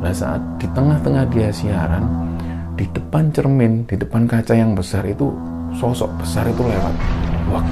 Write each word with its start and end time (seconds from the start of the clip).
Nah 0.00 0.12
saat 0.16 0.40
di 0.56 0.66
tengah-tengah 0.72 1.28
dia 1.28 1.52
siaran, 1.52 2.04
di 2.72 2.88
depan 2.88 3.28
cermin, 3.28 3.84
di 3.84 4.00
depan 4.00 4.24
kaca 4.24 4.56
yang 4.56 4.72
besar 4.72 5.04
itu 5.04 5.28
sosok 5.76 6.08
besar 6.16 6.48
itu 6.48 6.64
lewat. 6.64 6.94
Wah, 7.52 7.64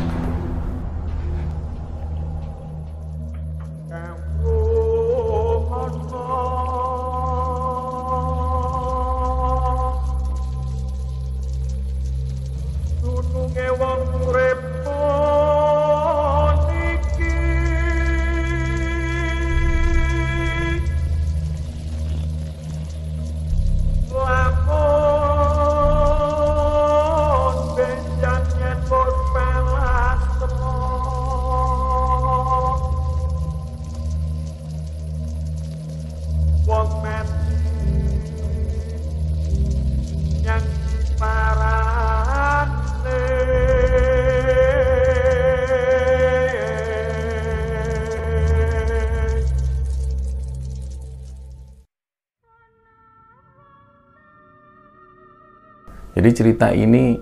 Jadi 56.16 56.28
cerita 56.32 56.72
ini 56.72 57.18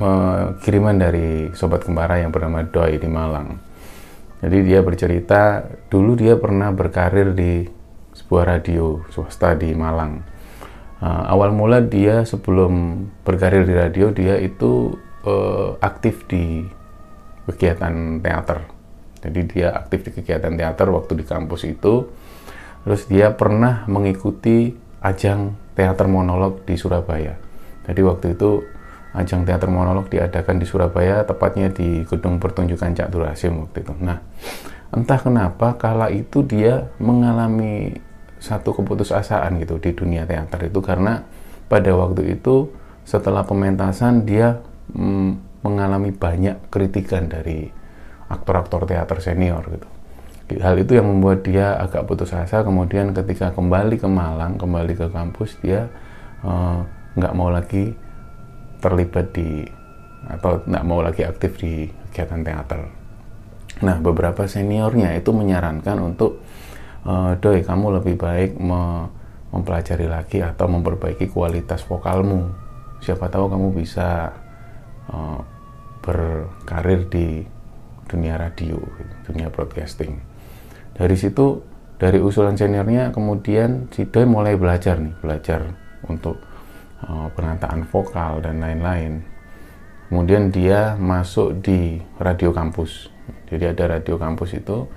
eh, 0.00 0.44
kiriman 0.62 0.96
dari 0.96 1.52
sobat 1.52 1.84
kembara 1.84 2.22
yang 2.22 2.32
bernama 2.32 2.64
Doi 2.64 2.96
di 2.96 3.08
Malang. 3.10 3.58
Jadi 4.38 4.58
dia 4.62 4.80
bercerita 4.86 5.66
dulu 5.90 6.14
dia 6.14 6.38
pernah 6.38 6.70
berkarir 6.70 7.34
di 7.34 7.66
sebuah 8.14 8.58
radio 8.58 9.02
swasta 9.10 9.58
di 9.58 9.74
Malang. 9.74 10.22
Eh, 10.98 11.24
awal 11.30 11.54
mula 11.54 11.82
dia 11.82 12.22
sebelum 12.22 13.06
berkarir 13.26 13.66
di 13.66 13.74
radio 13.74 14.10
dia 14.14 14.38
itu 14.38 14.94
eh, 15.26 15.70
aktif 15.82 16.26
di 16.30 16.62
kegiatan 17.48 18.20
teater. 18.22 18.68
Jadi 19.18 19.40
dia 19.50 19.74
aktif 19.74 20.06
di 20.06 20.10
kegiatan 20.14 20.54
teater 20.54 20.86
waktu 20.94 21.18
di 21.18 21.24
kampus 21.26 21.66
itu. 21.66 22.06
Terus 22.86 23.04
dia 23.10 23.34
pernah 23.34 23.84
mengikuti 23.90 24.72
ajang 25.02 25.54
teater 25.74 26.06
monolog 26.06 26.62
di 26.62 26.78
Surabaya. 26.78 27.47
Jadi 27.88 28.00
waktu 28.04 28.26
itu 28.36 28.62
ajang 29.16 29.48
teater 29.48 29.72
monolog 29.72 30.12
diadakan 30.12 30.60
di 30.60 30.66
Surabaya, 30.68 31.24
tepatnya 31.24 31.72
di 31.72 32.04
gedung 32.04 32.36
pertunjukan 32.36 32.92
Cak 32.92 33.08
Dur 33.08 33.24
Hasim 33.24 33.64
waktu 33.64 33.80
itu. 33.80 33.92
Nah, 34.04 34.20
entah 34.92 35.18
kenapa 35.18 35.80
kala 35.80 36.12
itu 36.12 36.44
dia 36.44 36.92
mengalami 37.00 37.96
satu 38.38 38.76
keputusasaan 38.76 39.58
gitu 39.58 39.82
di 39.82 39.90
dunia 39.96 40.22
teater 40.22 40.70
itu 40.70 40.78
karena 40.78 41.26
pada 41.66 41.90
waktu 41.90 42.38
itu 42.38 42.70
setelah 43.02 43.42
pementasan 43.42 44.22
dia 44.22 44.62
mm, 44.94 45.64
mengalami 45.66 46.14
banyak 46.14 46.70
kritikan 46.70 47.26
dari 47.26 47.66
aktor-aktor 48.28 48.84
teater 48.86 49.18
senior 49.18 49.64
gitu. 49.72 49.88
Hal 50.64 50.80
itu 50.80 50.96
yang 50.96 51.04
membuat 51.04 51.44
dia 51.44 51.76
agak 51.76 52.08
putus 52.08 52.32
asa. 52.32 52.64
Kemudian 52.64 53.12
ketika 53.12 53.52
kembali 53.52 54.00
ke 54.00 54.08
Malang, 54.08 54.56
kembali 54.56 54.96
ke 54.96 55.12
kampus, 55.12 55.60
dia 55.60 55.92
eh, 56.40 56.80
nggak 57.18 57.34
mau 57.34 57.50
lagi 57.50 57.90
terlibat 58.78 59.34
di 59.34 59.66
atau 60.28 60.62
nggak 60.62 60.84
mau 60.86 61.02
lagi 61.02 61.26
aktif 61.26 61.58
di 61.58 61.90
kegiatan 62.10 62.42
teater. 62.42 62.80
Nah, 63.78 63.96
beberapa 64.02 64.46
seniornya 64.46 65.14
itu 65.14 65.30
menyarankan 65.30 65.98
untuk 66.02 66.42
eh, 67.06 67.32
doi 67.38 67.62
kamu 67.62 68.02
lebih 68.02 68.14
baik 68.18 68.58
me- 68.58 69.10
mempelajari 69.48 70.06
lagi 70.06 70.38
atau 70.44 70.66
memperbaiki 70.68 71.30
kualitas 71.30 71.86
vokalmu. 71.86 72.50
Siapa 72.98 73.30
tahu 73.30 73.50
kamu 73.50 73.68
bisa 73.74 74.34
eh, 75.10 75.40
berkarir 76.02 77.06
di 77.06 77.44
dunia 78.08 78.40
radio, 78.40 78.80
dunia 79.28 79.52
broadcasting. 79.52 80.16
Dari 80.96 81.14
situ, 81.14 81.60
dari 82.00 82.18
usulan 82.18 82.56
seniornya, 82.56 83.12
kemudian 83.12 83.92
si 83.92 84.08
Doi 84.08 84.24
mulai 84.24 84.56
belajar 84.56 84.98
nih, 84.98 85.14
belajar 85.20 85.60
untuk 86.08 86.40
uh, 87.04 87.28
penataan 87.34 87.86
vokal 87.86 88.42
dan 88.42 88.58
lain-lain. 88.58 89.22
Kemudian 90.08 90.48
dia 90.48 90.96
masuk 90.96 91.60
di 91.60 92.00
radio 92.16 92.48
kampus. 92.50 93.12
Jadi 93.52 93.76
ada 93.76 94.00
radio 94.00 94.16
kampus 94.16 94.56
itu, 94.56 94.88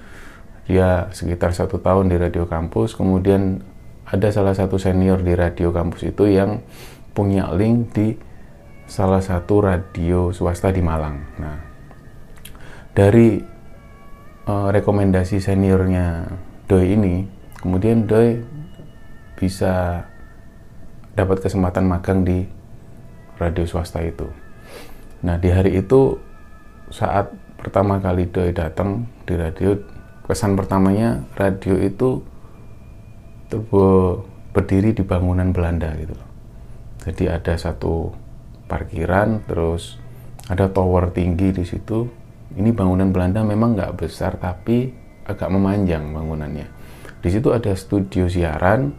dia 0.71 1.11
sekitar 1.11 1.51
satu 1.51 1.83
tahun 1.83 2.07
di 2.07 2.15
radio 2.15 2.47
kampus. 2.47 2.95
Kemudian 2.95 3.59
ada 4.07 4.27
salah 4.31 4.55
satu 4.55 4.79
senior 4.79 5.19
di 5.19 5.35
radio 5.35 5.75
kampus 5.75 6.15
itu 6.15 6.31
yang 6.31 6.63
punya 7.11 7.51
link 7.51 7.91
di 7.91 8.15
salah 8.87 9.19
satu 9.19 9.63
radio 9.63 10.31
swasta 10.31 10.71
di 10.71 10.79
Malang. 10.83 11.15
Nah, 11.39 11.57
dari 12.91 13.39
eh, 14.47 14.67
rekomendasi 14.71 15.39
seniornya 15.39 16.27
Doi 16.67 16.95
ini, 16.95 17.23
kemudian 17.59 18.07
Doi 18.07 18.39
bisa 19.35 20.07
dapat 21.21 21.37
kesempatan 21.45 21.85
magang 21.85 22.25
di 22.25 22.41
radio 23.37 23.61
swasta 23.69 24.01
itu. 24.01 24.25
Nah, 25.21 25.37
di 25.37 25.53
hari 25.53 25.77
itu 25.77 26.17
saat 26.89 27.29
pertama 27.61 28.01
kali 28.01 28.25
Doi 28.33 28.49
datang 28.49 29.05
di 29.29 29.37
radio, 29.37 29.77
kesan 30.25 30.57
pertamanya 30.57 31.21
radio 31.37 31.77
itu 31.77 32.25
berdiri 34.51 34.97
di 34.97 35.05
bangunan 35.05 35.53
Belanda 35.53 35.93
gitu. 35.93 36.17
Jadi 37.05 37.29
ada 37.29 37.53
satu 37.53 38.09
parkiran, 38.65 39.45
terus 39.45 40.01
ada 40.49 40.73
tower 40.73 41.13
tinggi 41.13 41.53
di 41.53 41.61
situ. 41.61 42.09
Ini 42.57 42.73
bangunan 42.73 43.13
Belanda 43.13 43.45
memang 43.45 43.77
nggak 43.77 43.93
besar, 44.01 44.41
tapi 44.41 44.89
agak 45.23 45.53
memanjang 45.53 46.11
bangunannya. 46.11 46.67
Di 47.21 47.29
situ 47.29 47.53
ada 47.53 47.71
studio 47.77 48.25
siaran, 48.25 48.91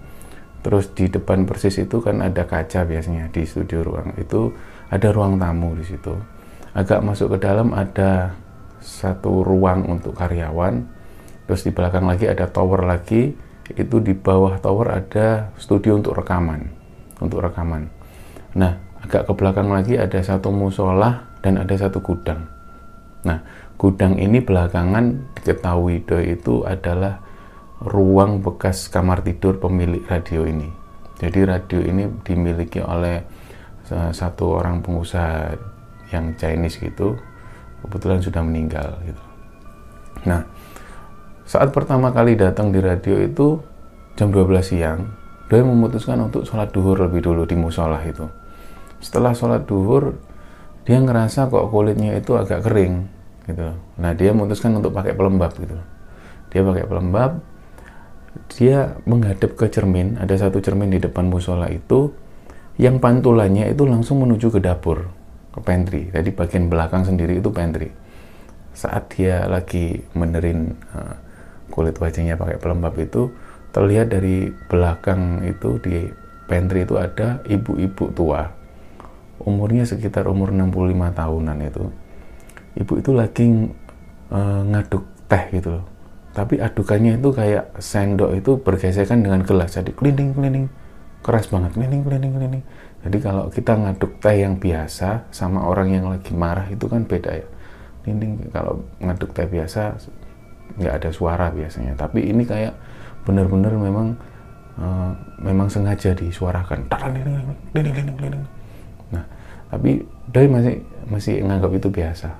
terus 0.62 0.94
di 0.94 1.10
depan 1.10 1.44
persis 1.44 1.74
itu 1.82 1.98
kan 1.98 2.22
ada 2.22 2.46
kaca 2.46 2.86
biasanya 2.86 3.28
di 3.34 3.42
studio 3.42 3.82
ruang 3.82 4.14
itu 4.16 4.54
ada 4.88 5.08
ruang 5.10 5.36
tamu 5.36 5.74
di 5.74 5.84
situ. 5.84 6.14
Agak 6.72 7.04
masuk 7.04 7.36
ke 7.36 7.38
dalam 7.44 7.74
ada 7.76 8.32
satu 8.80 9.44
ruang 9.44 9.86
untuk 9.86 10.16
karyawan, 10.16 10.82
terus 11.44 11.62
di 11.66 11.70
belakang 11.70 12.08
lagi 12.08 12.26
ada 12.26 12.48
tower 12.48 12.82
lagi, 12.86 13.34
itu 13.72 13.96
di 14.00 14.12
bawah 14.16 14.56
tower 14.58 14.90
ada 14.90 15.52
studio 15.60 16.00
untuk 16.00 16.16
rekaman, 16.16 16.72
untuk 17.20 17.44
rekaman. 17.44 17.92
Nah, 18.56 18.76
agak 19.04 19.28
ke 19.28 19.32
belakang 19.36 19.68
lagi 19.68 19.94
ada 19.96 20.18
satu 20.20 20.48
musola 20.52 21.28
dan 21.44 21.60
ada 21.60 21.74
satu 21.76 22.00
gudang. 22.00 22.48
Nah, 23.22 23.38
gudang 23.78 24.18
ini 24.18 24.42
belakangan 24.42 25.36
diketahui 25.38 26.04
itu 26.08 26.54
adalah 26.66 27.22
ruang 27.82 28.40
bekas 28.40 28.86
kamar 28.86 29.26
tidur 29.26 29.58
pemilik 29.58 30.02
radio 30.06 30.46
ini. 30.46 30.70
Jadi 31.18 31.38
radio 31.42 31.78
ini 31.82 32.06
dimiliki 32.22 32.82
oleh 32.82 33.22
sa- 33.86 34.14
satu 34.14 34.58
orang 34.58 34.82
pengusaha 34.82 35.54
yang 36.14 36.34
Chinese 36.38 36.78
gitu, 36.78 37.18
kebetulan 37.82 38.22
sudah 38.22 38.42
meninggal 38.42 38.98
gitu. 39.06 39.22
Nah, 40.26 40.46
saat 41.42 41.74
pertama 41.74 42.14
kali 42.14 42.38
datang 42.38 42.70
di 42.70 42.78
radio 42.78 43.18
itu 43.18 43.58
jam 44.14 44.30
12 44.30 44.62
siang, 44.62 45.00
Doi 45.52 45.60
memutuskan 45.60 46.16
untuk 46.16 46.48
sholat 46.48 46.72
duhur 46.72 46.96
lebih 46.96 47.20
dulu 47.20 47.44
di 47.44 47.52
musola 47.52 48.00
itu. 48.00 48.24
Setelah 49.04 49.36
sholat 49.36 49.68
duhur, 49.68 50.16
dia 50.88 50.96
ngerasa 50.96 51.52
kok 51.52 51.68
kulitnya 51.68 52.16
itu 52.16 52.32
agak 52.40 52.64
kering 52.64 53.04
gitu. 53.44 53.76
Nah, 54.00 54.16
dia 54.16 54.32
memutuskan 54.32 54.72
untuk 54.80 54.96
pakai 54.96 55.12
pelembab 55.12 55.52
gitu. 55.60 55.76
Dia 56.48 56.64
pakai 56.64 56.88
pelembab, 56.88 57.51
dia 58.56 58.96
menghadap 59.04 59.56
ke 59.56 59.68
cermin, 59.68 60.16
ada 60.16 60.32
satu 60.36 60.60
cermin 60.64 60.88
di 60.92 61.00
depan 61.00 61.28
musola 61.28 61.68
itu, 61.68 62.12
yang 62.80 62.96
pantulannya 62.96 63.68
itu 63.68 63.84
langsung 63.84 64.24
menuju 64.24 64.48
ke 64.48 64.60
dapur, 64.60 65.12
ke 65.52 65.60
pantry. 65.60 66.08
Jadi 66.08 66.32
bagian 66.32 66.72
belakang 66.72 67.04
sendiri 67.04 67.40
itu 67.40 67.52
pantry. 67.52 67.92
Saat 68.72 69.12
dia 69.12 69.44
lagi 69.44 70.00
menerin 70.16 70.72
eh, 70.96 71.14
kulit 71.68 71.96
wajahnya 72.00 72.40
pakai 72.40 72.56
pelembab 72.56 72.96
itu, 72.96 73.28
terlihat 73.76 74.08
dari 74.12 74.48
belakang 74.68 75.44
itu 75.44 75.76
di 75.84 76.08
pantry 76.48 76.88
itu 76.88 76.96
ada 76.96 77.44
ibu-ibu 77.44 78.16
tua. 78.16 78.48
Umurnya 79.44 79.84
sekitar 79.84 80.24
umur 80.24 80.54
65 80.56 81.12
tahunan 81.12 81.58
itu. 81.68 81.84
Ibu 82.80 82.92
itu 82.96 83.10
lagi 83.12 83.46
eh, 84.32 84.62
ngaduk 84.72 85.04
teh 85.28 85.44
gitu 85.52 85.76
loh 85.76 85.91
tapi 86.32 86.60
adukannya 86.60 87.20
itu 87.20 87.28
kayak 87.32 87.76
sendok 87.76 88.32
itu 88.36 88.56
bergesekan 88.60 89.20
dengan 89.20 89.44
gelas. 89.44 89.76
Jadi 89.76 89.92
keliling 89.92 90.32
keliling 90.32 90.66
keras 91.20 91.48
banget. 91.52 91.76
Keliling 91.76 92.02
keliling 92.04 92.32
keliling 92.32 92.64
jadi 93.02 93.18
kalau 93.18 93.50
kita 93.50 93.74
ngaduk 93.74 94.22
teh 94.22 94.46
yang 94.46 94.62
biasa 94.62 95.26
sama 95.34 95.66
orang 95.66 95.90
yang 95.90 96.06
lagi 96.06 96.30
marah 96.30 96.70
itu 96.70 96.86
kan 96.86 97.02
beda 97.02 97.34
ya. 97.34 97.46
Keliling 98.06 98.46
kalau 98.54 98.86
ngaduk 99.02 99.34
teh 99.34 99.46
biasa 99.46 99.98
nggak 100.78 100.94
ada 101.02 101.10
suara 101.10 101.50
biasanya. 101.50 101.98
Tapi 101.98 102.30
ini 102.30 102.46
kayak 102.46 102.78
benar-benar 103.26 103.74
memang 103.74 104.14
uh, 104.78 105.10
memang 105.42 105.66
sengaja 105.66 106.14
disuarakan. 106.14 106.86
Nah 109.10 109.24
tapi 109.66 110.06
Doi 110.30 110.46
masih 110.46 110.78
masih 111.10 111.34
nganggap 111.42 111.74
itu 111.74 111.88
biasa 111.90 112.30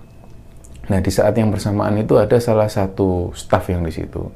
Nah 0.90 0.99
di 0.99 1.11
saat 1.14 1.38
yang 1.38 1.55
bersamaan 1.55 1.94
itu 2.00 2.19
ada 2.19 2.34
salah 2.43 2.67
satu 2.67 3.31
staff 3.37 3.70
yang 3.70 3.87
di 3.87 3.93
situ. 3.94 4.26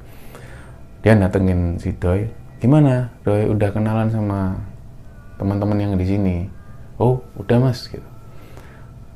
Dia 1.02 1.18
datengin 1.18 1.78
si 1.78 1.94
Doi, 1.94 2.26
gimana? 2.62 3.10
Doi 3.26 3.50
udah 3.50 3.70
kenalan 3.74 4.10
sama 4.10 4.54
teman-teman 5.38 5.78
yang 5.78 5.92
di 5.98 6.06
sini. 6.06 6.36
Oh 7.02 7.22
udah 7.38 7.58
mas 7.58 7.86
gitu. 7.90 8.06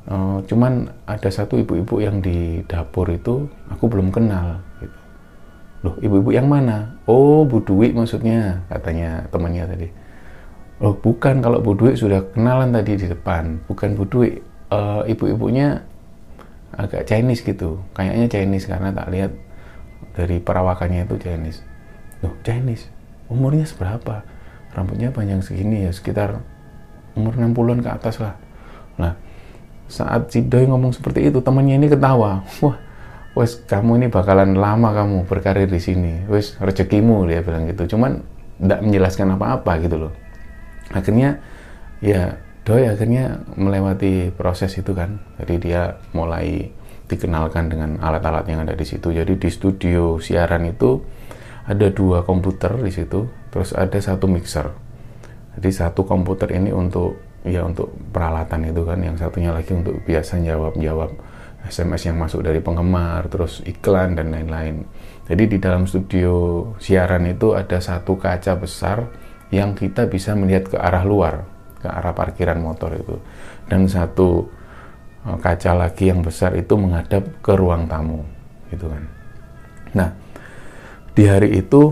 Uh, 0.09 0.41
cuman 0.49 0.89
ada 1.05 1.29
satu 1.29 1.61
ibu-ibu 1.61 2.01
yang 2.01 2.25
di 2.25 2.65
dapur 2.65 3.05
itu 3.07 3.45
aku 3.69 3.85
belum 3.85 4.09
kenal 4.09 4.57
gitu. 4.81 4.99
Loh 5.87 5.95
ibu-ibu 6.01 6.29
yang 6.35 6.49
mana? 6.49 6.97
Oh 7.07 7.47
Bu 7.47 7.61
Dwi 7.63 7.93
maksudnya 7.95 8.59
katanya 8.67 9.25
temannya 9.29 9.63
tadi. 9.69 9.87
Oh 10.81 10.97
bukan 10.97 11.39
kalau 11.39 11.61
Bu 11.61 11.77
Dwi 11.77 11.93
sudah 11.93 12.25
kenalan 12.33 12.73
tadi 12.73 12.97
di 12.97 13.07
depan, 13.07 13.61
bukan 13.69 13.93
Bu 13.95 14.03
Dwi. 14.09 14.29
Uh, 14.71 15.03
ibu-ibunya 15.03 15.83
agak 16.75 17.07
Chinese 17.07 17.43
gitu. 17.43 17.83
Kayaknya 17.95 18.27
Chinese 18.31 18.65
karena 18.67 18.89
tak 18.95 19.07
lihat 19.11 19.31
dari 20.15 20.37
perawakannya 20.39 21.07
itu 21.07 21.15
Chinese. 21.19 21.59
Loh 22.23 22.35
Chinese? 22.43 22.87
Umurnya 23.31 23.63
seberapa? 23.67 24.23
Rambutnya 24.71 25.11
panjang 25.11 25.43
segini 25.43 25.83
ya 25.87 25.91
sekitar 25.91 26.39
umur 27.15 27.35
60-an 27.35 27.79
ke 27.83 27.89
atas 27.91 28.15
lah. 28.23 28.35
Nah 28.95 29.13
saat 29.91 30.31
si 30.31 30.47
Doi 30.47 30.63
ngomong 30.63 30.95
seperti 30.95 31.27
itu 31.27 31.43
temannya 31.43 31.75
ini 31.75 31.87
ketawa. 31.91 32.43
Wah 32.63 32.77
wes 33.31 33.63
kamu 33.63 34.03
ini 34.03 34.07
bakalan 34.11 34.59
lama 34.59 34.91
kamu 34.95 35.27
berkarir 35.27 35.67
di 35.67 35.79
sini. 35.79 36.23
Wes 36.27 36.55
rezekimu 36.59 37.27
dia 37.27 37.43
bilang 37.43 37.67
gitu. 37.67 37.95
Cuman 37.95 38.23
tidak 38.61 38.79
menjelaskan 38.83 39.27
apa-apa 39.35 39.71
gitu 39.83 40.07
loh. 40.07 40.13
Akhirnya 40.91 41.39
ya 42.03 42.35
Doi 42.61 42.85
akhirnya 42.85 43.41
melewati 43.57 44.29
proses 44.37 44.77
itu 44.77 44.93
kan. 44.93 45.17
Jadi 45.41 45.69
dia 45.69 45.97
mulai 46.13 46.69
dikenalkan 47.09 47.73
dengan 47.73 47.97
alat-alat 47.97 48.45
yang 48.45 48.61
ada 48.61 48.77
di 48.77 48.85
situ. 48.85 49.09
Jadi 49.09 49.33
di 49.35 49.49
studio 49.49 50.21
siaran 50.21 50.69
itu 50.69 51.01
ada 51.65 51.89
dua 51.89 52.21
komputer 52.21 52.77
di 52.77 52.93
situ, 52.93 53.25
terus 53.49 53.73
ada 53.73 53.97
satu 53.97 54.29
mixer. 54.29 54.69
Jadi 55.57 55.69
satu 55.73 56.05
komputer 56.05 56.53
ini 56.53 56.69
untuk 56.69 57.17
ya 57.41 57.65
untuk 57.65 57.91
peralatan 58.13 58.69
itu 58.69 58.85
kan, 58.85 59.01
yang 59.01 59.17
satunya 59.17 59.51
lagi 59.51 59.73
untuk 59.73 59.97
biasa 60.05 60.37
jawab-jawab 60.39 61.11
SMS 61.65 62.13
yang 62.13 62.17
masuk 62.21 62.45
dari 62.45 62.61
penggemar, 62.61 63.25
terus 63.27 63.65
iklan 63.65 64.13
dan 64.13 64.29
lain-lain. 64.29 64.85
Jadi 65.25 65.43
di 65.49 65.57
dalam 65.57 65.89
studio 65.89 66.33
siaran 66.77 67.25
itu 67.25 67.57
ada 67.57 67.81
satu 67.81 68.21
kaca 68.21 68.53
besar 68.55 69.09
yang 69.51 69.75
kita 69.75 70.07
bisa 70.07 70.31
melihat 70.37 70.71
ke 70.71 70.77
arah 70.79 71.03
luar 71.03 71.50
ke 71.81 71.89
arah 71.89 72.13
parkiran 72.13 72.61
motor 72.61 72.93
itu. 72.93 73.17
Dan 73.65 73.89
satu 73.89 74.45
eh, 75.25 75.37
kaca 75.41 75.73
lagi 75.73 76.13
yang 76.13 76.21
besar 76.21 76.53
itu 76.53 76.77
menghadap 76.77 77.41
ke 77.41 77.53
ruang 77.57 77.89
tamu 77.89 78.21
gitu 78.69 78.87
kan. 78.87 79.03
Nah 79.97 80.09
di 81.11 81.27
hari 81.27 81.59
itu 81.59 81.91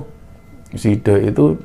si 0.72 1.02
Doi 1.02 1.28
itu 1.34 1.58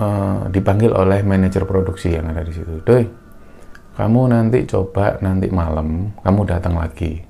uh, 0.00 0.48
dipanggil 0.48 0.96
oleh 0.96 1.20
manajer 1.20 1.68
produksi 1.68 2.16
yang 2.16 2.32
ada 2.32 2.40
di 2.40 2.56
situ. 2.56 2.80
Doi 2.80 3.04
kamu 3.96 4.28
nanti 4.28 4.64
coba 4.68 5.16
nanti 5.24 5.48
malam 5.48 6.12
kamu 6.20 6.40
datang 6.48 6.76
lagi. 6.76 7.20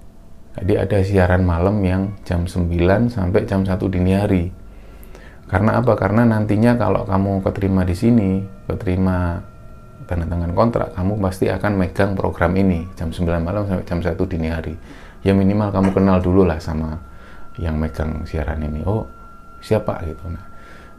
Jadi 0.56 0.72
ada 0.72 0.98
siaran 1.04 1.44
malam 1.44 1.84
yang 1.84 2.16
jam 2.24 2.48
9 2.48 3.12
sampai 3.12 3.44
jam 3.44 3.62
1 3.62 3.76
dini 3.92 4.12
hari. 4.16 4.44
Karena 5.46 5.78
apa? 5.78 5.94
Karena 5.94 6.26
nantinya 6.26 6.74
kalau 6.80 7.06
kamu 7.06 7.44
keterima 7.44 7.86
di 7.86 7.94
sini, 7.94 8.30
keterima 8.66 9.38
tanda 10.06 10.24
tangan 10.26 10.54
kontrak, 10.54 10.94
kamu 10.94 11.18
pasti 11.18 11.50
akan 11.50 11.72
megang 11.76 12.14
program 12.14 12.54
ini 12.54 12.86
jam 12.94 13.10
9 13.10 13.26
malam 13.42 13.66
sampai 13.66 13.84
jam 13.84 13.98
1 13.98 14.14
dini 14.26 14.48
hari. 14.48 14.74
Ya 15.26 15.34
minimal 15.34 15.74
kamu 15.74 15.90
kenal 15.90 16.22
dulu 16.22 16.46
lah 16.46 16.62
sama 16.62 17.02
yang 17.58 17.76
megang 17.76 18.22
siaran 18.24 18.62
ini. 18.62 18.86
Oh, 18.86 19.04
siapa 19.58 19.98
gitu. 20.06 20.30
Nah, 20.30 20.46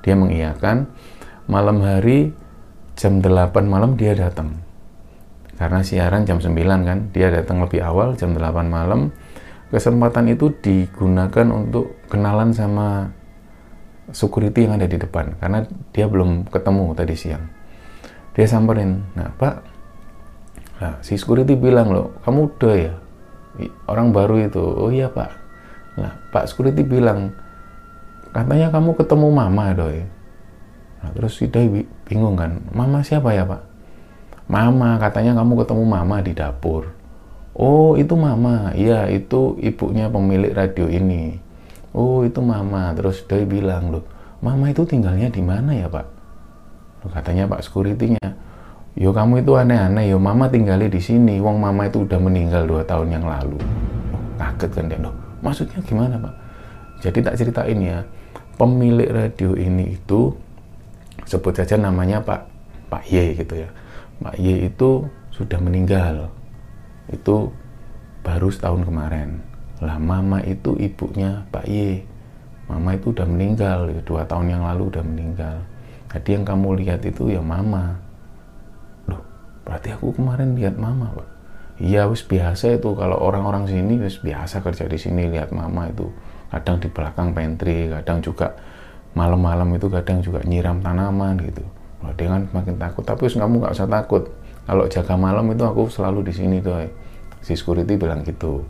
dia 0.04 0.14
mengiyakan. 0.14 0.86
Malam 1.48 1.80
hari 1.80 2.36
jam 3.00 3.24
8 3.24 3.64
malam 3.64 3.96
dia 3.96 4.12
datang. 4.12 4.60
Karena 5.56 5.82
siaran 5.82 6.28
jam 6.28 6.44
9 6.44 6.54
kan, 6.84 7.08
dia 7.16 7.32
datang 7.32 7.64
lebih 7.64 7.80
awal 7.82 8.20
jam 8.20 8.36
8 8.36 8.68
malam. 8.68 9.16
Kesempatan 9.72 10.32
itu 10.32 10.52
digunakan 10.60 11.48
untuk 11.52 11.96
kenalan 12.12 12.52
sama 12.52 13.12
security 14.12 14.68
yang 14.68 14.80
ada 14.80 14.88
di 14.88 14.96
depan 14.96 15.36
karena 15.40 15.68
dia 15.92 16.08
belum 16.08 16.48
ketemu 16.48 16.96
tadi 16.96 17.16
siang 17.20 17.57
dia 18.38 18.46
samperin 18.46 19.02
nah 19.18 19.34
pak 19.34 19.66
nah, 20.78 20.96
si 21.02 21.18
security 21.18 21.58
bilang 21.58 21.90
loh 21.90 22.14
kamu 22.22 22.54
udah 22.54 22.76
ya? 22.78 22.94
Orang 23.90 24.14
baru 24.14 24.46
itu. 24.46 24.62
Oh 24.62 24.94
iya 24.94 25.10
pak. 25.10 25.34
Nah 25.98 26.14
pak 26.30 26.46
security 26.46 26.86
bilang 26.86 27.34
katanya 28.30 28.70
kamu 28.70 28.94
ketemu 28.94 29.28
mama 29.34 29.74
doi. 29.74 30.06
Nah, 31.02 31.10
terus 31.18 31.42
si 31.42 31.50
doi 31.50 31.82
bingung 32.06 32.38
kan 32.38 32.62
mama 32.70 33.02
siapa 33.02 33.34
ya 33.34 33.50
pak? 33.50 33.66
Mama 34.46 35.02
katanya 35.02 35.42
kamu 35.42 35.66
ketemu 35.66 35.84
mama 35.90 36.22
di 36.22 36.38
dapur. 36.38 36.94
Oh 37.58 37.98
itu 37.98 38.14
mama. 38.14 38.70
Iya 38.78 39.10
itu 39.10 39.58
ibunya 39.58 40.06
pemilik 40.14 40.54
radio 40.54 40.86
ini. 40.86 41.42
Oh 41.98 42.22
itu 42.22 42.38
mama. 42.46 42.94
Terus 42.94 43.26
doi 43.26 43.50
bilang 43.50 43.90
loh 43.90 44.06
mama 44.38 44.70
itu 44.70 44.86
tinggalnya 44.86 45.34
di 45.34 45.42
mana 45.42 45.74
ya 45.74 45.90
pak 45.90 46.06
katanya 47.06 47.46
Pak 47.48 47.62
Security-nya 47.64 48.36
yo 48.98 49.14
kamu 49.14 49.46
itu 49.46 49.54
aneh-aneh 49.54 50.10
yo 50.10 50.18
mama 50.18 50.50
tinggalnya 50.50 50.90
di 50.90 50.98
sini 50.98 51.38
wong 51.38 51.62
mama 51.62 51.86
itu 51.86 52.02
udah 52.02 52.18
meninggal 52.18 52.66
dua 52.66 52.82
tahun 52.84 53.14
yang 53.14 53.26
lalu. 53.30 53.62
Kaget 54.38 54.72
kan 54.74 54.86
dia. 54.90 55.00
Maksudnya 55.46 55.80
gimana 55.86 56.16
pak? 56.18 56.34
Jadi 56.98 57.20
tak 57.22 57.38
ceritain 57.38 57.78
ya 57.78 58.02
pemilik 58.58 59.10
radio 59.14 59.54
ini 59.54 59.94
itu 59.94 60.34
sebut 61.30 61.54
saja 61.54 61.78
namanya 61.78 62.26
Pak 62.26 62.42
Pak 62.90 63.04
Y 63.06 63.38
gitu 63.38 63.54
ya. 63.54 63.70
Pak 64.18 64.36
Y 64.42 64.66
itu 64.66 65.06
sudah 65.30 65.62
meninggal. 65.62 66.34
Itu 67.14 67.54
baru 68.26 68.50
setahun 68.50 68.82
kemarin. 68.84 69.46
Lah 69.78 70.02
mama 70.02 70.42
itu 70.42 70.74
ibunya 70.82 71.46
Pak 71.54 71.70
Y. 71.70 72.02
Mama 72.66 72.98
itu 72.98 73.14
udah 73.14 73.30
meninggal 73.30 73.94
dua 74.04 74.26
tahun 74.26 74.58
yang 74.58 74.66
lalu 74.66 74.92
udah 74.92 75.04
meninggal 75.06 75.56
jadi 76.08 76.40
yang 76.40 76.46
kamu 76.48 76.80
lihat 76.84 77.04
itu 77.04 77.28
ya 77.28 77.44
mama. 77.44 78.00
Loh 79.12 79.22
berarti 79.68 79.92
aku 79.92 80.16
kemarin 80.16 80.56
lihat 80.56 80.80
mama 80.80 81.12
pak? 81.12 81.28
Iya 81.78 82.08
wis 82.10 82.24
biasa 82.26 82.80
itu. 82.80 82.96
Kalau 82.96 83.20
orang-orang 83.20 83.68
sini 83.68 84.00
wis 84.00 84.18
biasa 84.24 84.64
kerja 84.64 84.88
di 84.88 84.98
sini 84.98 85.28
lihat 85.28 85.52
mama 85.52 85.92
itu. 85.92 86.08
Kadang 86.48 86.80
di 86.80 86.88
belakang 86.88 87.36
pantry 87.36 87.92
kadang 87.92 88.24
juga 88.24 88.56
malam-malam 89.12 89.68
itu 89.76 89.92
kadang 89.92 90.24
juga 90.24 90.40
nyiram 90.48 90.80
tanaman 90.80 91.36
gitu. 91.44 91.64
Loh, 92.02 92.14
dia 92.16 92.32
kan 92.32 92.48
makin 92.56 92.80
takut. 92.80 93.04
Tapi 93.04 93.28
wis 93.28 93.36
kamu 93.36 93.60
nggak 93.62 93.74
usah 93.76 93.90
takut. 93.90 94.32
Kalau 94.68 94.84
jaga 94.88 95.16
malam 95.16 95.48
itu 95.52 95.64
aku 95.64 95.88
selalu 95.92 96.28
di 96.28 96.34
sini 96.36 96.60
tuh 96.64 96.88
si 97.44 97.56
security 97.56 98.00
bilang 98.00 98.24
gitu. 98.24 98.64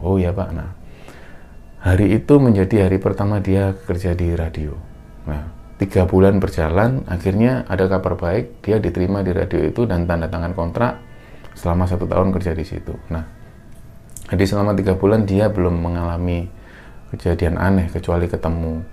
Oh 0.00 0.20
ya 0.20 0.32
pak. 0.32 0.48
Nah 0.52 0.70
hari 1.80 2.20
itu 2.20 2.36
menjadi 2.36 2.88
hari 2.88 3.00
pertama 3.00 3.40
dia 3.40 3.72
kerja 3.88 4.12
di 4.12 4.32
radio. 4.36 4.76
Nah 5.24 5.59
tiga 5.80 6.04
bulan 6.04 6.36
berjalan 6.44 7.08
akhirnya 7.08 7.64
ada 7.64 7.88
kabar 7.88 8.20
baik 8.20 8.60
dia 8.60 8.76
diterima 8.76 9.24
di 9.24 9.32
radio 9.32 9.64
itu 9.64 9.88
dan 9.88 10.04
tanda 10.04 10.28
tangan 10.28 10.52
kontrak 10.52 11.00
selama 11.56 11.88
satu 11.88 12.04
tahun 12.04 12.36
kerja 12.36 12.52
di 12.52 12.68
situ. 12.68 12.92
Nah 13.08 13.24
jadi 14.28 14.44
selama 14.44 14.76
tiga 14.76 15.00
bulan 15.00 15.24
dia 15.24 15.48
belum 15.48 15.80
mengalami 15.80 16.52
kejadian 17.16 17.56
aneh 17.56 17.88
kecuali 17.88 18.28
ketemu 18.28 18.84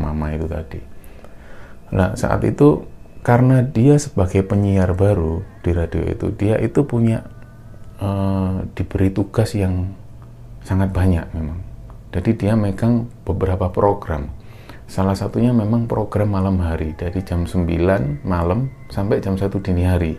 mama 0.00 0.32
itu 0.32 0.48
tadi. 0.48 0.80
Nah 1.92 2.16
saat 2.16 2.40
itu 2.48 2.88
karena 3.20 3.60
dia 3.60 4.00
sebagai 4.00 4.40
penyiar 4.40 4.96
baru 4.96 5.44
di 5.60 5.70
radio 5.76 6.00
itu 6.00 6.32
dia 6.32 6.56
itu 6.64 6.80
punya 6.88 7.28
uh, 8.00 8.64
diberi 8.72 9.12
tugas 9.12 9.52
yang 9.52 9.92
sangat 10.64 10.96
banyak 10.96 11.28
memang. 11.36 11.60
Jadi 12.16 12.40
dia 12.40 12.56
megang 12.56 13.04
beberapa 13.28 13.68
program 13.68 14.32
Salah 14.86 15.18
satunya 15.18 15.50
memang 15.50 15.90
program 15.90 16.34
malam 16.34 16.62
hari 16.62 16.94
dari 16.94 17.22
jam 17.26 17.44
9 17.44 18.22
malam 18.22 18.70
sampai 18.88 19.18
jam 19.18 19.34
1 19.34 19.50
dini 19.62 19.82
hari. 19.82 20.14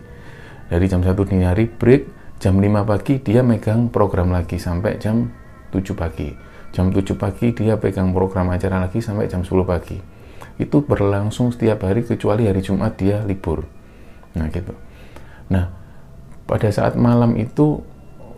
Dari 0.68 0.84
jam 0.84 1.00
1 1.00 1.16
dini 1.24 1.44
hari 1.48 1.68
break, 1.68 2.36
jam 2.36 2.60
5 2.60 2.84
pagi 2.84 3.18
dia 3.24 3.40
megang 3.40 3.88
program 3.88 4.30
lagi 4.30 4.60
sampai 4.60 5.00
jam 5.00 5.32
7 5.72 5.96
pagi. 5.96 6.48
jam 6.72 6.92
7 6.92 7.16
pagi 7.16 7.52
dia 7.56 7.80
pegang 7.80 8.12
program 8.12 8.52
acara 8.52 8.84
lagi 8.84 9.00
sampai 9.00 9.28
jam 9.30 9.40
10 9.40 9.64
pagi 9.64 9.98
itu 10.58 10.76
berlangsung 10.82 11.54
setiap 11.54 11.86
hari 11.86 12.04
kecuali 12.04 12.44
hari 12.50 12.60
Jumat 12.60 12.98
dia 12.98 13.24
libur 13.24 13.64
nah 14.36 14.46
gitu 14.52 14.74
nah 15.48 15.72
pada 16.44 16.68
saat 16.68 16.98
malam 16.98 17.36
itu 17.40 17.80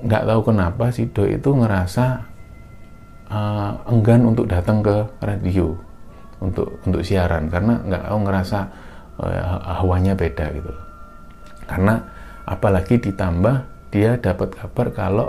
nggak 0.01 0.27
tahu 0.27 0.41
kenapa 0.47 0.95
si 0.95 1.11
Doi 1.11 1.37
itu 1.37 1.51
ngerasa 1.53 2.25
uh, 3.29 3.73
enggan 3.91 4.25
untuk 4.25 4.47
datang 4.49 4.81
ke 4.81 5.11
radio 5.21 5.75
untuk 6.41 6.81
untuk 6.89 7.05
siaran. 7.05 7.49
Karena 7.53 7.79
nggak 7.81 8.03
tahu 8.09 8.19
ngerasa 8.27 8.59
uh, 9.21 9.61
hawanya 9.81 10.17
beda 10.17 10.49
gitu 10.57 10.73
karena 11.71 12.03
apalagi 12.51 12.99
ditambah 12.99 13.63
dia 13.95 14.19
dapat 14.19 14.59
kabar 14.59 14.91
kalau 14.91 15.29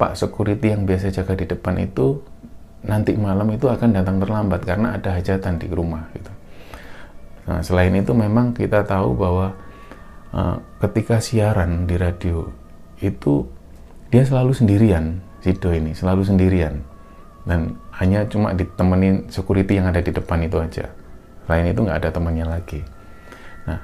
Pak 0.00 0.16
security 0.16 0.72
yang 0.72 0.88
biasa 0.88 1.12
jaga 1.12 1.36
di 1.36 1.44
depan 1.44 1.76
itu 1.76 2.24
nanti 2.88 3.12
malam 3.20 3.52
itu 3.52 3.68
akan 3.68 3.92
datang 3.92 4.16
terlambat 4.16 4.64
karena 4.64 4.96
ada 4.96 5.12
hajatan 5.16 5.60
di 5.60 5.68
rumah 5.68 6.08
gitu. 6.16 6.32
Nah, 7.44 7.60
selain 7.60 7.92
itu 7.92 8.16
memang 8.16 8.56
kita 8.56 8.84
tahu 8.88 9.12
bahwa 9.12 9.52
uh, 10.32 10.56
ketika 10.80 11.20
siaran 11.20 11.84
di 11.84 12.00
radio 12.00 12.48
itu 13.04 13.44
dia 14.08 14.24
selalu 14.24 14.56
sendirian, 14.56 15.20
Sido 15.44 15.68
ini 15.68 15.92
selalu 15.92 16.24
sendirian. 16.24 16.80
Dan 17.44 17.76
hanya 18.00 18.26
cuma 18.26 18.54
ditemenin 18.54 19.30
security 19.30 19.78
yang 19.78 19.90
ada 19.90 20.02
di 20.02 20.10
depan 20.10 20.42
itu 20.42 20.58
aja. 20.58 20.90
Selain 21.44 21.66
itu 21.68 21.80
nggak 21.84 21.98
ada 22.02 22.10
temannya 22.10 22.46
lagi. 22.48 22.80
Nah, 23.68 23.78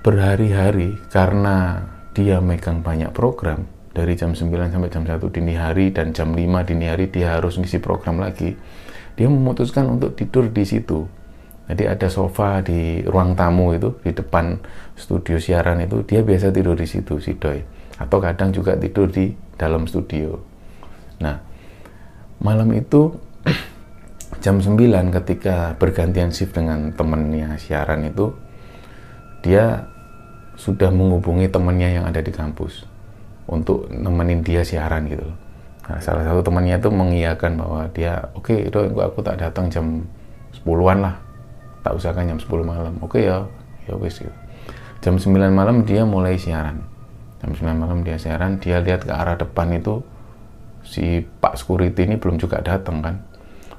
berhari-hari 0.00 0.96
karena 1.10 1.84
dia 2.14 2.38
megang 2.38 2.80
banyak 2.80 3.10
program, 3.10 3.66
dari 3.94 4.18
jam 4.18 4.34
9 4.34 4.50
sampai 4.50 4.90
jam 4.90 5.06
1 5.06 5.22
dini 5.30 5.54
hari 5.54 5.94
dan 5.94 6.10
jam 6.10 6.34
5 6.34 6.42
dini 6.66 6.90
hari 6.90 7.06
dia 7.08 7.38
harus 7.38 7.56
ngisi 7.56 7.78
program 7.78 8.18
lagi 8.18 8.58
dia 9.14 9.30
memutuskan 9.30 9.86
untuk 9.86 10.18
tidur 10.18 10.50
di 10.50 10.66
situ 10.66 11.06
jadi 11.70 11.96
ada 11.96 12.10
sofa 12.10 12.60
di 12.60 13.00
ruang 13.06 13.38
tamu 13.38 13.72
itu 13.72 13.94
di 14.02 14.10
depan 14.10 14.58
studio 14.98 15.38
siaran 15.38 15.78
itu 15.80 16.02
dia 16.02 16.26
biasa 16.26 16.50
tidur 16.50 16.74
di 16.74 16.90
situ 16.90 17.22
si 17.22 17.38
doi 17.38 17.62
atau 18.02 18.18
kadang 18.18 18.50
juga 18.50 18.74
tidur 18.74 19.06
di 19.06 19.30
dalam 19.54 19.86
studio 19.86 20.42
nah 21.22 21.38
malam 22.40 22.70
itu 22.74 23.14
jam 24.44 24.60
9 24.60 24.76
ketika 25.22 25.78
bergantian 25.78 26.34
shift 26.34 26.56
dengan 26.56 26.92
temennya 26.92 27.56
siaran 27.56 28.04
itu 28.08 28.34
dia 29.44 29.88
sudah 30.54 30.88
menghubungi 30.88 31.50
temannya 31.50 32.00
yang 32.00 32.04
ada 32.06 32.22
di 32.22 32.30
kampus 32.30 32.86
untuk 33.44 33.90
nemenin 33.92 34.40
dia 34.40 34.64
siaran 34.64 35.04
gitu. 35.10 35.28
Nah, 35.84 36.00
salah 36.00 36.24
satu 36.24 36.40
temannya 36.40 36.80
itu 36.80 36.88
mengiyakan 36.88 37.60
bahwa 37.60 37.80
dia 37.92 38.24
oke 38.32 38.48
okay, 38.48 38.72
itu 38.72 38.78
aku 38.96 39.20
tak 39.20 39.36
datang 39.36 39.68
jam 39.68 40.00
10-an 40.64 40.98
lah 41.04 41.14
tak 41.84 41.92
usahakan 42.00 42.32
jam 42.32 42.38
10 42.40 42.48
malam 42.64 42.94
oke 43.04 43.20
okay, 43.20 43.28
ya 43.28 43.44
ya 43.84 43.94
wis 44.00 44.16
gitu. 44.24 44.32
jam 45.04 45.20
9 45.20 45.28
malam 45.52 45.84
dia 45.84 46.08
mulai 46.08 46.40
siaran 46.40 46.80
jam 47.44 47.52
9 47.52 47.76
malam 47.76 48.00
dia 48.00 48.16
siaran 48.16 48.56
dia 48.56 48.80
lihat 48.80 49.04
ke 49.04 49.12
arah 49.12 49.36
depan 49.36 49.76
itu 49.76 50.00
si 50.84 51.24
Pak 51.24 51.56
Security 51.58 52.06
ini 52.06 52.20
belum 52.20 52.36
juga 52.36 52.60
datang 52.60 53.00
kan. 53.00 53.24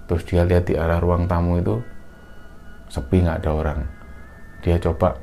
Terus 0.05 0.25
dia 0.25 0.41
lihat 0.45 0.69
di 0.69 0.77
arah 0.77 1.01
ruang 1.01 1.29
tamu 1.29 1.61
itu 1.61 1.81
sepi 2.89 3.21
nggak 3.25 3.45
ada 3.45 3.51
orang. 3.53 3.79
Dia 4.65 4.81
coba 4.81 5.17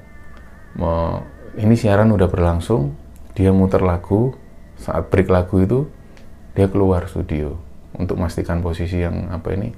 ini 1.58 1.74
siaran 1.76 2.08
udah 2.14 2.30
berlangsung 2.32 2.96
dia 3.36 3.52
muter 3.52 3.84
lagu 3.84 4.32
saat 4.80 5.12
break 5.12 5.28
lagu 5.28 5.60
itu 5.60 5.84
dia 6.56 6.66
keluar 6.70 7.06
studio 7.06 7.60
untuk 7.94 8.16
memastikan 8.16 8.64
posisi 8.64 9.04
yang 9.04 9.28
apa 9.28 9.52
ini 9.52 9.70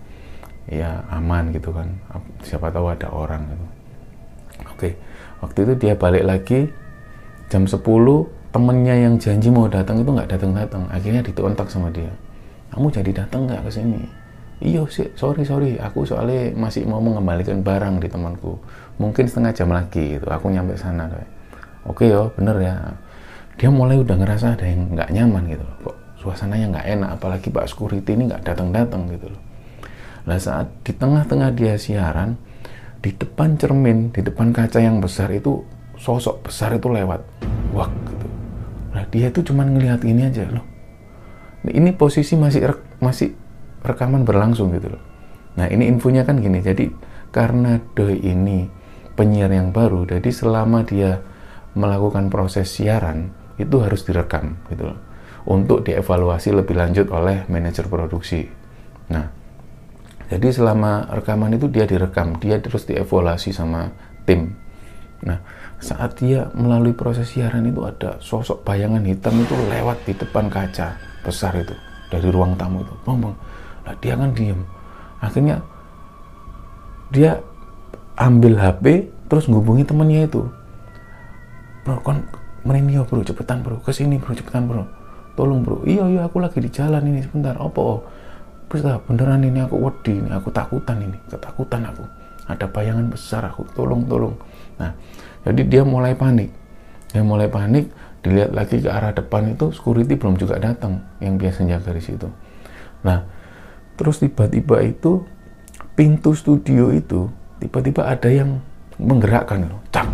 ya 0.71 1.05
aman 1.13 1.53
gitu 1.53 1.75
kan. 1.75 1.99
Siapa 2.45 2.71
tahu 2.71 2.93
ada 2.93 3.11
orang 3.13 3.43
gitu. 3.51 3.67
Oke 4.73 4.97
waktu 5.45 5.59
itu 5.69 5.73
dia 5.77 5.95
balik 5.99 6.25
lagi 6.25 6.73
jam 7.53 7.69
10 7.69 7.77
temennya 8.55 8.95
yang 8.95 9.19
janji 9.19 9.51
mau 9.51 9.67
datang 9.67 9.99
itu 9.99 10.15
nggak 10.15 10.31
datang 10.31 10.55
datang 10.55 10.87
akhirnya 10.87 11.27
ditontak 11.27 11.67
sama 11.67 11.91
dia. 11.91 12.15
Kamu 12.71 12.87
jadi 12.87 13.11
datang 13.11 13.51
nggak 13.51 13.67
ke 13.67 13.71
sini? 13.75 13.99
Iya 14.63 14.87
sih 14.87 15.11
sorry 15.19 15.43
sorry. 15.43 15.75
Aku 15.83 16.07
soalnya 16.07 16.55
masih 16.55 16.87
mau 16.87 17.03
mengembalikan 17.03 17.59
barang 17.67 17.99
di 17.99 18.07
temanku. 18.07 18.55
Mungkin 19.03 19.27
setengah 19.27 19.51
jam 19.51 19.75
lagi 19.75 20.15
gitu. 20.15 20.31
Aku 20.31 20.55
nyampe 20.55 20.79
sana 20.79 21.11
oke 21.83 22.07
yo 22.07 22.31
bener 22.39 22.63
ya. 22.63 22.75
Dia 23.59 23.75
mulai 23.75 23.99
udah 23.99 24.23
ngerasa 24.23 24.55
ada 24.55 24.67
yang 24.71 24.87
nggak 24.95 25.11
nyaman 25.11 25.43
gitu 25.51 25.63
loh. 25.67 25.77
Kok 25.91 25.97
suasananya 26.23 26.67
nggak 26.79 26.87
enak, 26.95 27.11
apalagi 27.19 27.51
Pak 27.51 27.67
Security 27.67 28.11
ini 28.15 28.31
nggak 28.31 28.47
datang-datang 28.47 29.11
gitu 29.11 29.35
loh. 29.35 29.43
Nah 30.31 30.39
saat 30.39 30.71
di 30.87 30.95
tengah-tengah 30.95 31.51
dia 31.59 31.75
siaran, 31.75 32.39
di 33.03 33.11
depan 33.11 33.59
cermin, 33.59 34.15
di 34.15 34.23
depan 34.23 34.55
kaca 34.55 34.79
yang 34.79 35.03
besar 35.03 35.29
itu 35.35 35.67
sosok 35.99 36.47
besar 36.47 36.79
itu 36.79 36.87
lewat. 36.87 37.21
Wah 37.75 37.91
dia 39.15 39.31
itu 39.31 39.47
cuma 39.47 39.63
ngelihat 39.63 40.03
ini 40.03 40.27
aja 40.27 40.51
loh. 40.51 40.67
Ini 41.65 41.95
posisi 41.95 42.35
masih 42.35 42.75
rek, 42.75 42.99
masih 42.99 43.39
rekaman 43.87 44.27
berlangsung 44.27 44.75
gitu 44.75 44.91
loh. 44.91 45.03
Nah 45.55 45.71
ini 45.71 45.87
infonya 45.87 46.27
kan 46.27 46.43
gini, 46.43 46.59
jadi 46.59 46.91
karena 47.31 47.79
Doi 47.95 48.19
ini 48.19 48.67
penyiar 49.15 49.55
yang 49.55 49.71
baru, 49.71 50.03
jadi 50.11 50.27
selama 50.35 50.83
dia 50.83 51.23
melakukan 51.79 52.27
proses 52.27 52.75
siaran, 52.75 53.31
itu 53.55 53.79
harus 53.79 54.03
direkam 54.03 54.59
gitu 54.67 54.91
loh 54.91 54.99
untuk 55.45 55.85
dievaluasi 55.85 56.57
lebih 56.57 56.75
lanjut 56.75 57.07
oleh 57.13 57.45
manajer 57.53 57.87
produksi. 57.87 58.49
Nah, 59.13 59.29
jadi 60.33 60.49
selama 60.51 61.07
rekaman 61.13 61.53
itu 61.55 61.69
dia 61.69 61.85
direkam, 61.85 62.41
dia 62.41 62.57
terus 62.59 62.89
dievaluasi 62.89 63.53
sama 63.53 63.93
tim. 64.25 64.57
Nah, 65.25 65.39
saat 65.85 66.17
dia 66.17 66.49
melalui 66.57 66.97
proses 66.97 67.29
siaran 67.29 67.69
itu 67.69 67.85
ada 67.85 68.17
sosok 68.25 68.65
bayangan 68.65 69.05
hitam 69.05 69.37
itu 69.45 69.53
lewat 69.69 70.01
di 70.09 70.17
depan 70.17 70.49
kaca 70.49 70.97
besar 71.21 71.53
itu 71.61 71.77
dari 72.09 72.29
ruang 72.33 72.57
tamu 72.57 72.81
itu. 72.81 72.95
Ngomong, 73.05 73.35
nah 73.85 73.95
dia 74.01 74.17
kan 74.17 74.33
diem. 74.33 74.61
Akhirnya 75.21 75.61
dia 77.13 77.37
ambil 78.17 78.57
HP 78.57 79.13
terus 79.29 79.45
ngubungi 79.45 79.85
temennya 79.85 80.25
itu. 80.25 80.43
Bro, 81.85 82.01
kan 82.01 82.25
Merenio 82.65 83.05
bro, 83.05 83.21
cepetan 83.21 83.61
bro, 83.61 83.77
ke 83.85 83.93
sini 83.93 84.17
bro, 84.17 84.33
cepetan 84.33 84.65
bro. 84.65 84.89
Tolong 85.37 85.61
bro, 85.61 85.85
iya 85.85 86.09
iya 86.09 86.25
aku 86.25 86.41
lagi 86.41 86.65
di 86.65 86.73
jalan 86.73 87.05
ini 87.05 87.21
sebentar. 87.21 87.53
Apa? 87.61 88.01
Bisa 88.73 88.97
beneran 89.05 89.45
ini 89.45 89.61
aku 89.61 89.77
wedi 89.77 90.17
ini, 90.17 90.33
aku 90.33 90.49
takutan 90.49 90.97
ini, 91.05 91.19
ketakutan 91.29 91.85
aku. 91.85 92.05
Ada 92.45 92.69
bayangan 92.69 93.09
besar 93.09 93.45
aku, 93.49 93.65
tolong 93.73 94.05
tolong. 94.05 94.37
Nah, 94.77 94.93
jadi 95.49 95.63
dia 95.65 95.83
mulai 95.83 96.13
panik. 96.13 96.53
Dia 97.15 97.25
mulai 97.25 97.49
panik, 97.49 97.89
dilihat 98.25 98.57
lagi 98.57 98.81
ke 98.81 98.89
arah 98.89 99.13
depan 99.13 99.53
itu 99.53 99.69
security 99.73 100.17
belum 100.17 100.41
juga 100.41 100.57
datang 100.57 101.05
yang 101.21 101.37
biasa 101.37 101.69
jaga 101.69 101.93
di 101.93 102.03
situ. 102.03 102.29
Nah, 103.05 103.25
terus 104.01 104.21
tiba-tiba 104.21 104.81
itu 104.81 105.25
pintu 105.95 106.35
studio 106.35 106.91
itu 106.91 107.31
tiba-tiba 107.63 108.09
ada 108.09 108.27
yang 108.27 108.59
menggerakkan 108.99 109.71
cak 109.95 110.07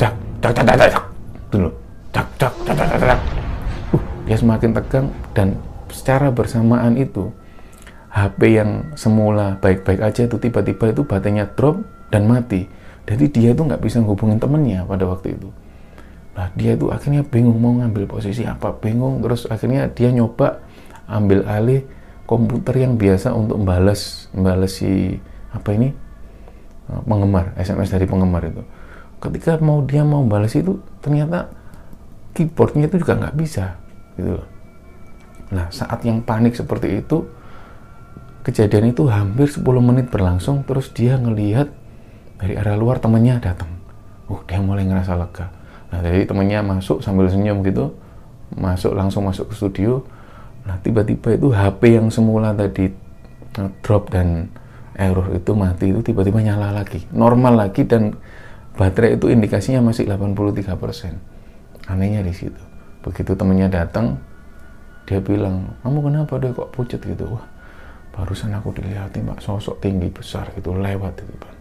cak 0.00 0.14
cak 0.40 0.52
cak 0.56 0.64
cak 0.64 0.88
cak 0.88 1.04
dulu 1.52 1.68
cak 2.12 2.26
cak 2.40 2.52
cak 2.64 2.74
cak 2.76 2.86
cak, 2.88 3.00
cak. 3.04 3.20
Uh, 3.92 4.02
dia 4.24 4.36
semakin 4.36 4.70
tegang 4.72 5.06
dan 5.36 5.48
secara 5.92 6.32
bersamaan 6.32 6.96
itu 6.96 7.28
HP 8.26 8.58
yang 8.58 8.70
semula 8.98 9.60
baik-baik 9.62 10.00
aja 10.02 10.26
itu 10.26 10.36
tiba-tiba 10.40 10.90
itu 10.90 11.02
baterainya 11.06 11.46
drop 11.54 11.82
dan 12.10 12.26
mati. 12.26 12.66
Jadi 13.08 13.24
dia 13.32 13.50
itu 13.56 13.62
nggak 13.64 13.80
bisa 13.80 14.02
hubungin 14.04 14.36
temennya 14.36 14.84
pada 14.84 15.08
waktu 15.08 15.38
itu. 15.38 15.48
Nah 16.36 16.52
dia 16.54 16.76
itu 16.76 16.92
akhirnya 16.92 17.24
bingung 17.24 17.58
mau 17.58 17.72
ngambil 17.78 18.04
posisi 18.06 18.44
apa 18.44 18.76
bingung. 18.76 19.24
Terus 19.24 19.48
akhirnya 19.48 19.88
dia 19.90 20.12
nyoba 20.12 20.60
ambil 21.08 21.42
alih 21.48 21.82
komputer 22.28 22.84
yang 22.84 23.00
biasa 23.00 23.32
untuk 23.32 23.56
membalas 23.56 24.28
membalas 24.36 24.76
si 24.76 25.16
apa 25.48 25.72
ini 25.72 25.88
penggemar 27.08 27.56
SMS 27.56 27.88
dari 27.92 28.04
penggemar 28.04 28.44
itu. 28.44 28.62
Ketika 29.18 29.58
mau 29.58 29.82
dia 29.82 30.04
mau 30.04 30.22
balas 30.28 30.54
itu 30.54 30.78
ternyata 31.00 31.50
keyboardnya 32.36 32.86
itu 32.86 33.00
juga 33.00 33.18
nggak 33.18 33.34
bisa 33.34 33.74
gitu. 34.14 34.38
Nah 35.50 35.66
saat 35.72 36.04
yang 36.04 36.20
panik 36.20 36.54
seperti 36.54 37.00
itu 37.00 37.24
kejadian 38.48 38.96
itu 38.96 39.04
hampir 39.12 39.44
10 39.44 39.60
menit 39.84 40.08
berlangsung 40.08 40.64
terus 40.64 40.88
dia 40.96 41.20
ngelihat 41.20 41.68
dari 42.40 42.56
arah 42.56 42.80
luar 42.80 42.96
temannya 42.96 43.36
datang. 43.44 43.68
Uh 44.24 44.40
dia 44.48 44.56
mulai 44.64 44.88
ngerasa 44.88 45.12
lega. 45.20 45.52
Nah 45.92 46.00
jadi 46.00 46.24
temannya 46.24 46.64
masuk 46.64 47.04
sambil 47.04 47.28
senyum 47.28 47.60
gitu 47.60 47.92
masuk 48.56 48.96
langsung 48.96 49.28
masuk 49.28 49.52
ke 49.52 49.54
studio. 49.60 50.00
Nah 50.64 50.80
tiba-tiba 50.80 51.36
itu 51.36 51.52
HP 51.52 52.00
yang 52.00 52.08
semula 52.08 52.56
tadi 52.56 52.88
uh, 53.60 53.70
drop 53.84 54.08
dan 54.08 54.48
error 54.98 55.30
itu 55.30 55.54
mati 55.54 55.94
itu 55.94 56.02
tiba-tiba 56.02 56.42
nyala 56.42 56.74
lagi 56.74 57.06
normal 57.14 57.54
lagi 57.54 57.86
dan 57.86 58.18
baterai 58.74 59.14
itu 59.14 59.30
indikasinya 59.30 59.80
masih 59.80 60.10
83 60.10 60.74
persen 60.74 61.22
anehnya 61.86 62.20
di 62.26 62.34
situ 62.34 62.58
begitu 63.06 63.38
temennya 63.38 63.70
datang 63.70 64.18
dia 65.06 65.22
bilang 65.22 65.78
kamu 65.86 65.98
kenapa 66.10 66.32
deh 66.42 66.50
kok 66.50 66.74
pucat 66.74 67.00
gitu 67.00 67.38
wah 67.38 67.46
barusan 68.18 68.50
aku 68.50 68.74
dilihatin 68.74 69.30
pak 69.30 69.38
sosok 69.38 69.78
tinggi 69.78 70.10
besar 70.10 70.50
gitu 70.58 70.74
lewat 70.74 71.22
depan 71.22 71.54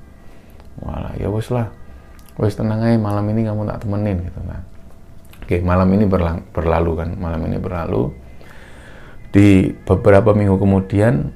walah 0.81 1.13
ya 1.13 1.29
wes 1.29 1.53
lah. 1.53 1.69
Wes 2.37 2.53
tenang 2.53 2.81
aja 2.81 2.97
malam 2.97 3.25
ini 3.29 3.45
kamu 3.45 3.65
tak 3.65 3.85
temenin 3.85 4.25
gitu 4.25 4.41
kan 4.45 4.61
oke 5.47 5.57
malam 5.63 5.89
ini 5.95 6.05
berlalu 6.51 6.91
kan? 6.99 7.09
Malam 7.15 7.41
ini 7.47 7.55
berlalu. 7.55 8.11
Di 9.31 9.71
beberapa 9.87 10.35
minggu 10.35 10.59
kemudian 10.59 11.31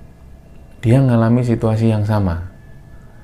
dia 0.83 0.97
mengalami 0.99 1.47
situasi 1.47 1.89
yang 1.89 2.03
sama. 2.03 2.51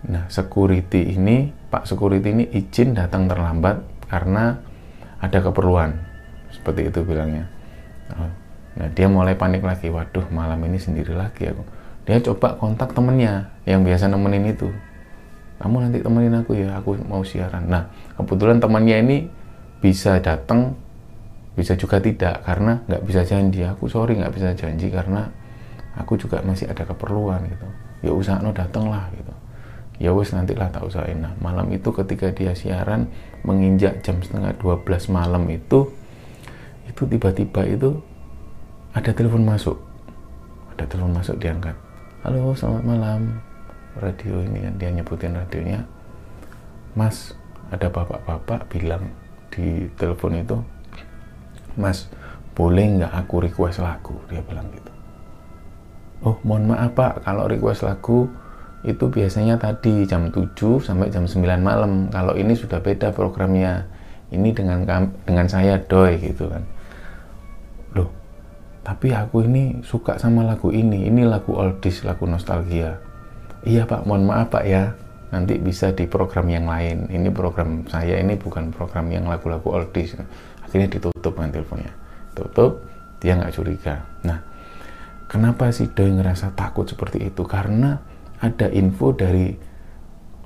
Nah 0.07 0.25
security 0.31 1.11
ini 1.11 1.51
pak 1.67 1.83
security 1.83 2.31
ini 2.31 2.45
izin 2.55 2.95
datang 2.95 3.27
terlambat 3.27 3.83
karena 4.07 4.57
ada 5.19 5.37
keperluan. 5.43 5.91
Seperti 6.55 6.87
itu 6.87 7.03
bilangnya. 7.03 7.51
Nah 8.79 8.87
dia 8.95 9.11
mulai 9.11 9.35
panik 9.35 9.67
lagi. 9.67 9.91
Waduh 9.91 10.31
malam 10.31 10.63
ini 10.65 10.79
sendiri 10.79 11.11
lagi 11.11 11.51
aku 11.51 11.76
dia 12.07 12.23
coba 12.23 12.55
kontak 12.55 12.95
temennya 12.95 13.51
yang 13.67 13.83
biasa 13.83 14.07
nemenin 14.07 14.47
itu. 14.47 14.71
Kamu 15.59 15.83
nanti 15.83 15.99
temenin 15.99 16.39
aku 16.39 16.55
ya 16.55 16.79
aku 16.79 16.95
mau 17.03 17.19
siaran. 17.19 17.67
Nah 17.67 17.91
kebetulan 18.15 18.63
temannya 18.63 18.97
ini 19.03 19.17
bisa 19.83 20.15
datang 20.23 20.71
bisa 21.59 21.75
juga 21.75 21.99
tidak 21.99 22.47
karena 22.47 22.79
nggak 22.87 23.03
bisa 23.03 23.27
janji. 23.27 23.67
Aku 23.67 23.91
sorry 23.91 24.15
nggak 24.15 24.31
bisa 24.31 24.55
janji 24.55 24.87
karena 24.87 25.27
aku 25.99 26.15
juga 26.15 26.39
masih 26.47 26.71
ada 26.71 26.87
keperluan 26.87 27.43
gitu. 27.51 27.67
Ya 28.07 28.15
usah 28.15 28.39
no 28.39 28.55
datang 28.55 28.87
lah 28.87 29.11
gitu. 29.11 29.33
Ya 29.99 30.15
wes 30.15 30.31
nanti 30.31 30.55
lah 30.55 30.71
tak 30.71 30.87
usahain. 30.87 31.19
Nah 31.19 31.35
malam 31.43 31.67
itu 31.75 31.91
ketika 31.91 32.31
dia 32.31 32.55
siaran 32.55 33.11
menginjak 33.43 33.99
jam 33.99 34.23
setengah 34.23 34.55
12 34.63 35.11
malam 35.11 35.43
itu 35.51 35.91
itu 36.87 37.03
tiba-tiba 37.03 37.67
itu 37.67 37.99
ada 38.95 39.11
telepon 39.11 39.43
masuk. 39.43 39.75
Ada 40.71 40.87
telepon 40.87 41.11
masuk 41.11 41.35
diangkat 41.35 41.86
halo 42.25 42.49
selamat 42.57 42.81
malam. 42.81 43.21
Radio 44.01 44.41
ini 44.41 44.65
dia 44.81 44.89
nyebutin 44.89 45.37
radionya. 45.37 45.85
Mas 46.97 47.37
ada 47.69 47.93
bapak-bapak 47.93 48.65
bilang 48.73 49.13
di 49.53 49.85
telepon 50.01 50.33
itu 50.33 50.57
mas 51.77 52.09
boleh 52.57 52.97
nggak 52.97 53.13
aku 53.13 53.45
request 53.45 53.85
lagu? 53.85 54.17
Dia 54.33 54.41
bilang 54.41 54.65
gitu. 54.73 54.91
Oh 56.25 56.41
mohon 56.41 56.73
maaf 56.73 56.97
pak. 56.97 57.21
Kalau 57.21 57.45
request 57.45 57.85
lagu 57.85 58.25
itu 58.81 59.05
biasanya 59.13 59.61
tadi 59.61 60.09
jam 60.09 60.33
7 60.33 60.57
sampai 60.81 61.13
jam 61.13 61.29
9 61.29 61.37
malam. 61.61 62.09
Kalau 62.09 62.33
ini 62.33 62.57
sudah 62.57 62.81
beda 62.81 63.13
programnya. 63.13 63.85
Ini 64.33 64.57
dengan 64.57 64.81
dengan 65.21 65.45
saya 65.45 65.77
doi 65.85 66.17
gitu 66.17 66.49
kan 66.49 66.65
tapi 68.87 69.11
aku 69.11 69.43
ini 69.43 69.83
suka 69.83 70.15
sama 70.15 70.47
lagu 70.47 70.71
ini. 70.71 71.11
Ini 71.11 71.27
lagu 71.27 71.51
oldies 71.59 72.07
lagu 72.07 72.23
nostalgia. 72.23 72.95
Iya 73.67 73.83
pak. 73.83 74.07
Mohon 74.07 74.23
maaf 74.31 74.47
pak 74.47 74.63
ya. 74.63 74.95
Nanti 75.27 75.59
bisa 75.59 75.91
di 75.91 76.07
program 76.07 76.47
yang 76.47 76.71
lain. 76.71 77.11
Ini 77.11 77.27
program 77.35 77.83
saya 77.91 78.15
ini 78.23 78.39
bukan 78.39 78.71
program 78.71 79.11
yang 79.11 79.27
lagu-lagu 79.27 79.67
oldies 79.75 80.15
akhirnya 80.63 80.87
ditutup 80.87 81.35
kan 81.35 81.51
teleponnya. 81.51 81.91
Tutup 82.31 82.87
dia 83.19 83.35
nggak 83.35 83.59
curiga. 83.59 84.07
Nah 84.23 84.39
kenapa 85.27 85.67
sih 85.75 85.91
doi 85.91 86.07
ngerasa 86.07 86.55
takut 86.55 86.87
seperti 86.87 87.27
itu? 87.27 87.43
Karena 87.43 87.99
ada 88.39 88.71
info 88.71 89.11
dari 89.11 89.51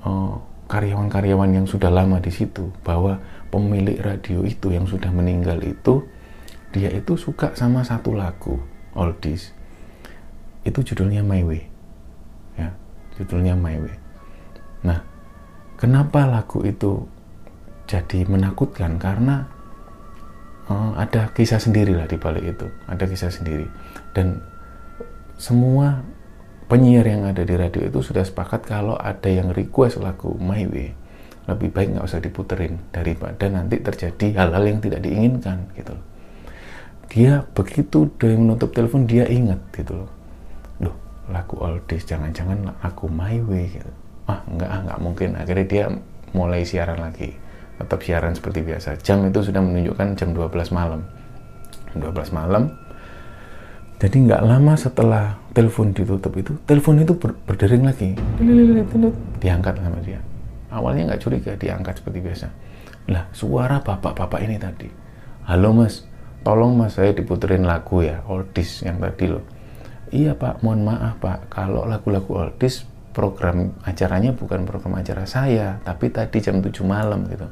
karyawan 0.02 0.66
karyawan-karyawan 0.66 1.62
yang 1.62 1.66
sudah 1.70 1.94
lama 1.94 2.18
di 2.18 2.34
situ 2.34 2.74
bahwa 2.82 3.22
pemilik 3.54 4.02
radio 4.02 4.42
itu 4.42 4.74
yang 4.74 4.88
sudah 4.88 5.14
meninggal 5.14 5.62
itu 5.62 6.02
dia 6.72 6.88
itu 6.88 7.14
suka 7.20 7.52
sama 7.52 7.84
satu 7.84 8.16
lagu 8.16 8.58
oldies. 8.96 9.52
Itu 10.64 10.80
judulnya 10.80 11.20
My 11.20 11.44
Way. 11.44 11.62
Ya 12.56 12.72
judulnya 13.20 13.54
My 13.54 13.76
Way. 13.76 13.96
Nah 14.88 15.04
kenapa 15.76 16.24
lagu 16.24 16.64
itu 16.64 17.04
jadi 17.84 18.24
menakutkan? 18.24 18.96
Karena 18.96 19.46
uh, 20.72 20.96
ada 20.96 21.28
kisah 21.36 21.60
sendiri 21.60 21.92
lah 21.92 22.08
di 22.08 22.16
balik 22.16 22.56
itu. 22.56 22.66
Ada 22.88 23.04
kisah 23.04 23.28
sendiri. 23.28 23.68
Dan 24.16 24.40
semua 25.36 26.00
penyiar 26.72 27.04
yang 27.04 27.28
ada 27.28 27.44
di 27.44 27.52
radio 27.52 27.84
itu 27.84 28.00
sudah 28.00 28.24
sepakat 28.24 28.64
kalau 28.64 28.96
ada 28.96 29.28
yang 29.28 29.52
request 29.52 30.00
lagu 30.00 30.32
My 30.40 30.64
Way 30.64 30.96
lebih 31.50 31.74
baik 31.74 31.98
nggak 31.98 32.06
usah 32.06 32.22
diputerin 32.22 32.78
daripada 32.94 33.50
nanti 33.50 33.82
terjadi 33.82 34.38
hal-hal 34.38 34.62
yang 34.62 34.78
tidak 34.78 35.02
diinginkan 35.02 35.66
gitu 35.74 35.98
loh 35.98 36.11
dia 37.12 37.44
begitu 37.52 38.08
dia 38.16 38.32
menutup 38.32 38.72
telepon 38.72 39.04
dia 39.04 39.28
ingat 39.28 39.60
gitu 39.76 40.00
loh. 40.00 40.10
Loh 40.80 40.96
lagu 41.28 41.60
oldies 41.60 42.08
jangan-jangan 42.08 42.72
aku 42.80 43.04
my 43.12 43.36
way 43.44 43.68
gitu. 43.68 43.92
Ah 44.24 44.40
enggak 44.48 44.70
ah 44.72 44.80
enggak 44.80 44.98
mungkin. 45.04 45.28
Akhirnya 45.36 45.66
dia 45.68 45.84
mulai 46.32 46.64
siaran 46.64 47.04
lagi. 47.04 47.36
Tetap 47.76 48.00
siaran 48.00 48.32
seperti 48.32 48.64
biasa. 48.64 48.96
Jam 49.04 49.28
itu 49.28 49.44
sudah 49.44 49.60
menunjukkan 49.60 50.16
jam 50.16 50.32
12 50.32 50.72
malam. 50.72 51.04
12 51.92 52.32
malam. 52.32 52.72
Jadi 54.00 54.16
nggak 54.16 54.42
lama 54.48 54.72
setelah 54.72 55.36
telepon 55.52 55.92
ditutup 55.92 56.32
itu 56.32 56.56
telepon 56.64 56.96
itu 56.96 57.12
ber 57.12 57.36
berdering 57.44 57.84
lagi. 57.84 58.16
Diangkat 59.36 59.84
sama 59.84 60.00
dia. 60.00 60.20
Awalnya 60.72 61.12
nggak 61.12 61.20
curiga 61.20 61.52
diangkat 61.60 62.00
seperti 62.00 62.24
biasa. 62.24 62.48
Lah 63.12 63.28
suara 63.36 63.84
bapak-bapak 63.84 64.40
ini 64.48 64.56
tadi. 64.56 64.88
Halo 65.44 65.76
mas 65.76 66.11
tolong 66.42 66.74
mas 66.74 66.98
saya 66.98 67.14
diputerin 67.14 67.62
lagu 67.62 68.02
ya 68.02 68.22
oldies 68.26 68.82
yang 68.82 68.98
tadi 68.98 69.30
loh. 69.30 69.42
Iya 70.12 70.36
pak 70.36 70.60
mohon 70.60 70.84
maaf 70.84 71.16
pak. 71.22 71.48
Kalau 71.48 71.88
lagu-lagu 71.88 72.28
oldies 72.46 72.84
program 73.16 73.72
acaranya 73.86 74.34
bukan 74.34 74.66
program 74.68 74.98
acara 74.98 75.24
saya 75.24 75.80
tapi 75.86 76.10
tadi 76.12 76.42
jam 76.42 76.60
7 76.60 76.68
malam 76.84 77.24
gitu. 77.30 77.46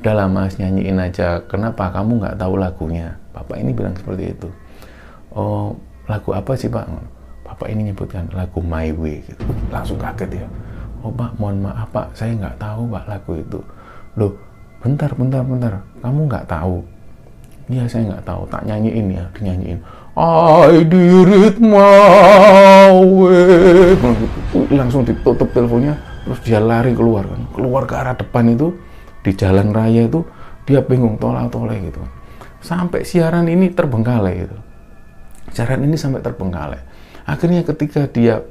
Udah 0.00 0.14
lama 0.14 0.46
mas 0.48 0.56
nyanyiin 0.56 0.98
aja. 0.98 1.42
Kenapa? 1.46 1.92
Kamu 1.92 2.22
nggak 2.22 2.38
tahu 2.40 2.54
lagunya. 2.56 3.18
Bapak 3.34 3.60
ini 3.60 3.70
bilang 3.76 3.94
seperti 3.98 4.32
itu. 4.32 4.48
Oh 5.34 5.76
lagu 6.06 6.30
apa 6.32 6.56
sih 6.56 6.70
pak? 6.70 6.88
Bapak 7.44 7.68
ini 7.68 7.92
nyebutkan 7.92 8.30
lagu 8.32 8.62
My 8.64 8.88
Way 8.94 9.26
gitu. 9.28 9.44
Langsung 9.68 10.00
kaget 10.00 10.42
ya. 10.42 10.46
Oh 11.02 11.10
pak 11.12 11.34
mohon 11.36 11.60
maaf 11.60 11.90
pak. 11.90 12.14
Saya 12.14 12.38
nggak 12.38 12.56
tahu 12.56 12.88
pak 12.88 13.04
lagu 13.10 13.32
itu. 13.36 13.60
Loh 14.16 14.32
bentar 14.80 15.10
bentar 15.12 15.42
bentar. 15.44 15.82
Kamu 16.00 16.30
nggak 16.30 16.46
tahu 16.48 16.82
Iya 17.70 17.86
saya 17.86 18.10
nggak 18.10 18.26
tahu, 18.26 18.42
tak 18.50 18.62
nyanyiin 18.66 19.06
ya, 19.14 19.24
dinyanyiin. 19.38 19.80
I 20.18 20.82
did 20.84 21.30
it 21.30 21.56
my 21.62 22.90
way. 22.90 23.94
Langsung 24.74 25.06
ditutup 25.06 25.48
teleponnya, 25.54 25.96
terus 26.26 26.40
dia 26.42 26.58
lari 26.58 26.92
keluar 26.92 27.24
kan, 27.26 27.42
keluar 27.54 27.86
ke 27.86 27.94
arah 27.94 28.18
depan 28.18 28.50
itu 28.50 28.74
di 29.22 29.32
jalan 29.38 29.70
raya 29.70 30.10
itu 30.10 30.26
dia 30.66 30.82
bingung 30.82 31.16
tolak 31.16 31.48
tolak 31.54 31.78
gitu. 31.78 32.02
Sampai 32.62 33.06
siaran 33.06 33.46
ini 33.46 33.70
terbengkalai 33.70 34.34
gitu. 34.46 34.56
Siaran 35.54 35.86
ini 35.86 35.94
sampai 35.94 36.20
terbengkalai. 36.22 36.82
Akhirnya 37.22 37.62
ketika 37.62 38.10
dia 38.10 38.42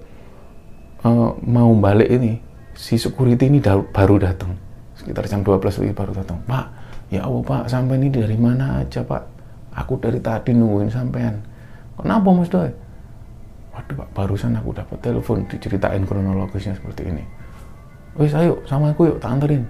uh, 1.04 1.36
mau 1.44 1.72
balik 1.76 2.08
ini, 2.08 2.40
si 2.74 2.96
security 2.96 3.52
ini 3.52 3.60
baru 3.92 4.16
datang 4.18 4.72
sekitar 5.02 5.26
jam 5.26 5.42
12 5.42 5.82
lebih 5.82 5.96
baru 5.98 6.12
datang. 6.14 6.38
Pak, 6.46 6.66
ya 7.12 7.28
Allah 7.28 7.44
pak 7.44 7.68
sampai 7.68 8.00
ini 8.00 8.08
dari 8.08 8.40
mana 8.40 8.82
aja 8.82 9.04
pak? 9.04 9.24
Aku 9.76 10.00
dari 10.00 10.18
tadi 10.24 10.56
nungguin 10.56 10.88
sampean. 10.88 11.36
Kenapa 12.00 12.28
mas 12.32 12.48
doi? 12.48 12.72
Waduh 13.76 13.96
pak 14.04 14.10
barusan 14.16 14.56
aku 14.56 14.72
dapat 14.72 14.98
telepon 15.04 15.44
diceritain 15.48 16.04
kronologisnya 16.08 16.76
seperti 16.76 17.12
ini. 17.12 17.24
Wes 18.16 18.36
ayo 18.36 18.64
sama 18.68 18.96
aku 18.96 19.12
yuk 19.12 19.20
tak 19.20 19.40
anterin. 19.40 19.64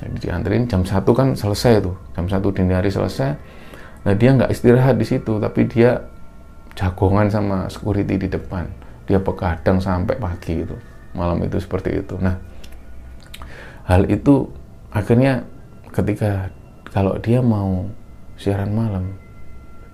Jadi 0.00 0.16
dianterin 0.28 0.64
jam 0.68 0.82
satu 0.84 1.12
kan 1.12 1.36
selesai 1.36 1.84
tuh. 1.84 1.96
Jam 2.16 2.28
satu 2.28 2.52
dini 2.52 2.72
hari 2.72 2.92
selesai. 2.92 3.36
Nah 4.04 4.14
dia 4.16 4.36
nggak 4.36 4.52
istirahat 4.52 4.96
di 4.96 5.06
situ 5.08 5.36
tapi 5.40 5.68
dia 5.68 5.96
jagongan 6.76 7.28
sama 7.28 7.68
security 7.72 8.16
di 8.16 8.28
depan. 8.28 8.68
Dia 9.08 9.20
begadang 9.20 9.80
sampai 9.80 10.16
pagi 10.20 10.64
itu 10.64 10.76
malam 11.16 11.40
itu 11.44 11.56
seperti 11.56 12.04
itu. 12.04 12.20
Nah 12.20 12.36
hal 13.88 14.04
itu 14.12 14.44
akhirnya 14.92 15.44
ketika 15.88 16.52
kalau 16.92 17.16
dia 17.20 17.44
mau 17.44 17.88
siaran 18.38 18.72
malam 18.72 19.18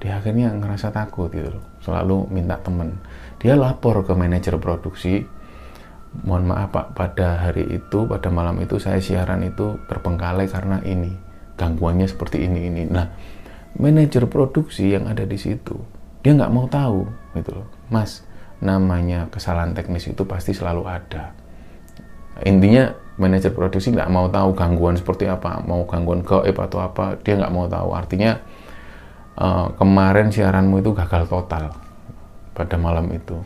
dia 0.05 0.21
akhirnya 0.21 0.53
ngerasa 0.53 0.93
takut 0.93 1.33
gitu 1.33 1.49
loh. 1.49 1.65
Selalu 1.81 2.29
minta 2.29 2.61
temen. 2.61 3.01
Dia 3.41 3.57
lapor 3.57 4.05
ke 4.05 4.13
manajer 4.13 4.61
produksi. 4.61 5.25
Mohon 6.29 6.45
maaf 6.53 6.69
pak 6.71 6.87
pada 6.93 7.41
hari 7.41 7.81
itu 7.81 8.05
pada 8.05 8.29
malam 8.29 8.61
itu 8.61 8.77
saya 8.77 9.01
siaran 9.01 9.41
itu 9.49 9.81
terbengkalai 9.89 10.45
karena 10.45 10.85
ini. 10.85 11.17
Gangguannya 11.57 12.05
seperti 12.05 12.45
ini 12.45 12.69
ini. 12.69 12.85
Nah 12.85 13.17
manajer 13.81 14.29
produksi 14.29 14.93
yang 14.93 15.09
ada 15.09 15.25
di 15.25 15.41
situ 15.41 15.75
dia 16.21 16.33
nggak 16.37 16.53
mau 16.53 16.69
tahu 16.69 17.09
gitu 17.37 17.65
loh. 17.65 17.69
Mas 17.89 18.25
namanya 18.61 19.29
kesalahan 19.33 19.73
teknis 19.73 20.05
itu 20.05 20.25
pasti 20.29 20.53
selalu 20.53 20.85
ada 20.85 21.33
intinya 22.43 22.91
manajer 23.15 23.55
produksi 23.55 23.95
nggak 23.95 24.11
mau 24.11 24.27
tahu 24.27 24.59
gangguan 24.59 24.99
seperti 24.99 25.31
apa, 25.31 25.63
mau 25.63 25.87
gangguan 25.87 26.27
gaib 26.27 26.59
atau 26.59 26.83
apa, 26.83 27.15
dia 27.23 27.39
nggak 27.39 27.55
mau 27.55 27.71
tahu. 27.71 27.95
Artinya 27.95 28.35
uh, 29.39 29.71
kemarin 29.79 30.35
siaranmu 30.35 30.83
itu 30.83 30.91
gagal 30.91 31.31
total 31.31 31.71
pada 32.55 32.77
malam 32.79 33.11
itu. 33.15 33.39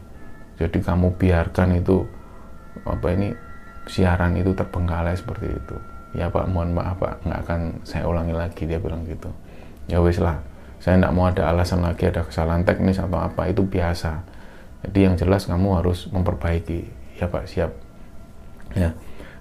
jadi 0.59 0.75
kamu 0.83 1.15
biarkan 1.15 1.79
itu 1.79 2.03
apa 2.83 3.15
ini 3.15 3.31
siaran 3.87 4.35
itu 4.35 4.51
terbengkalai 4.59 5.15
seperti 5.15 5.55
itu. 5.55 5.77
Ya 6.19 6.35
pak 6.35 6.51
mohon 6.51 6.75
maaf 6.75 6.99
pak 6.99 7.23
nggak 7.23 7.41
akan 7.47 7.61
saya 7.87 8.11
ulangi 8.11 8.35
lagi 8.35 8.67
dia 8.67 8.83
bilang 8.83 9.07
gitu. 9.07 9.31
Ya 9.87 10.03
wes 10.03 10.19
lah. 10.19 10.43
Saya 10.83 10.99
nggak 10.99 11.15
mau 11.15 11.31
ada 11.31 11.47
alasan 11.47 11.87
lagi 11.87 12.11
ada 12.11 12.27
kesalahan 12.27 12.67
teknis 12.67 12.99
atau 12.99 13.23
apa 13.23 13.47
itu 13.47 13.63
biasa. 13.63 14.27
Jadi 14.83 14.99
yang 14.99 15.15
jelas 15.15 15.47
kamu 15.47 15.79
harus 15.79 16.11
memperbaiki. 16.11 16.91
Ya 17.23 17.31
pak 17.31 17.47
siap 17.47 17.71
ya. 18.79 18.91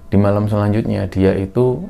Di 0.08 0.17
malam 0.17 0.50
selanjutnya 0.50 1.06
dia 1.12 1.36
itu 1.38 1.86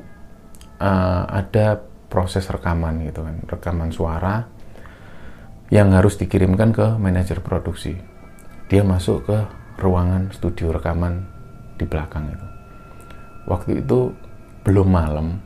uh, 0.81 1.23
ada 1.29 1.81
proses 2.07 2.47
rekaman 2.47 3.03
gitu 3.07 3.21
kan 3.21 3.35
rekaman 3.45 3.91
suara 3.91 4.47
yang 5.67 5.91
harus 5.91 6.15
dikirimkan 6.15 6.71
ke 6.71 6.87
manajer 6.95 7.43
produksi. 7.43 7.99
Dia 8.71 8.83
masuk 8.83 9.27
ke 9.27 9.37
ruangan 9.79 10.31
studio 10.31 10.71
rekaman 10.71 11.27
di 11.75 11.85
belakang 11.85 12.31
itu. 12.31 12.47
Waktu 13.47 13.83
itu 13.83 14.11
belum 14.63 14.87
malam 14.87 15.39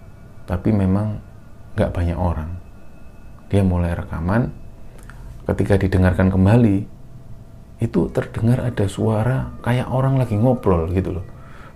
tapi 0.46 0.74
memang 0.74 1.20
nggak 1.76 1.92
banyak 1.92 2.18
orang. 2.18 2.50
Dia 3.50 3.66
mulai 3.66 3.94
rekaman. 3.98 4.54
Ketika 5.44 5.76
didengarkan 5.76 6.32
kembali 6.32 6.78
itu 7.82 8.02
terdengar 8.14 8.62
ada 8.62 8.86
suara 8.86 9.58
kayak 9.66 9.90
orang 9.90 10.22
lagi 10.22 10.38
ngobrol 10.38 10.86
gitu 10.94 11.18
loh 11.18 11.26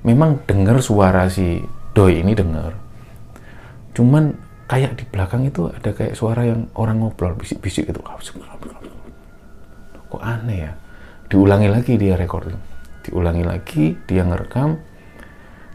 memang 0.05 0.45
dengar 0.45 0.77
suara 0.85 1.25
si 1.27 1.65
doi 1.97 2.21
ini 2.21 2.37
dengar. 2.37 2.77
Cuman 3.97 4.37
kayak 4.69 5.01
di 5.01 5.05
belakang 5.09 5.49
itu 5.49 5.73
ada 5.73 5.91
kayak 5.91 6.13
suara 6.13 6.45
yang 6.45 6.69
orang 6.77 7.01
ngobrol 7.01 7.33
bisik-bisik 7.33 7.89
itu 7.89 7.99
kok 10.05 10.21
aneh 10.21 10.69
ya? 10.69 10.71
Diulangi 11.27 11.67
lagi 11.67 11.97
dia 11.97 12.13
recording. 12.15 12.55
Diulangi 13.01 13.43
lagi 13.43 13.97
dia 14.05 14.21
ngerekam. 14.21 14.77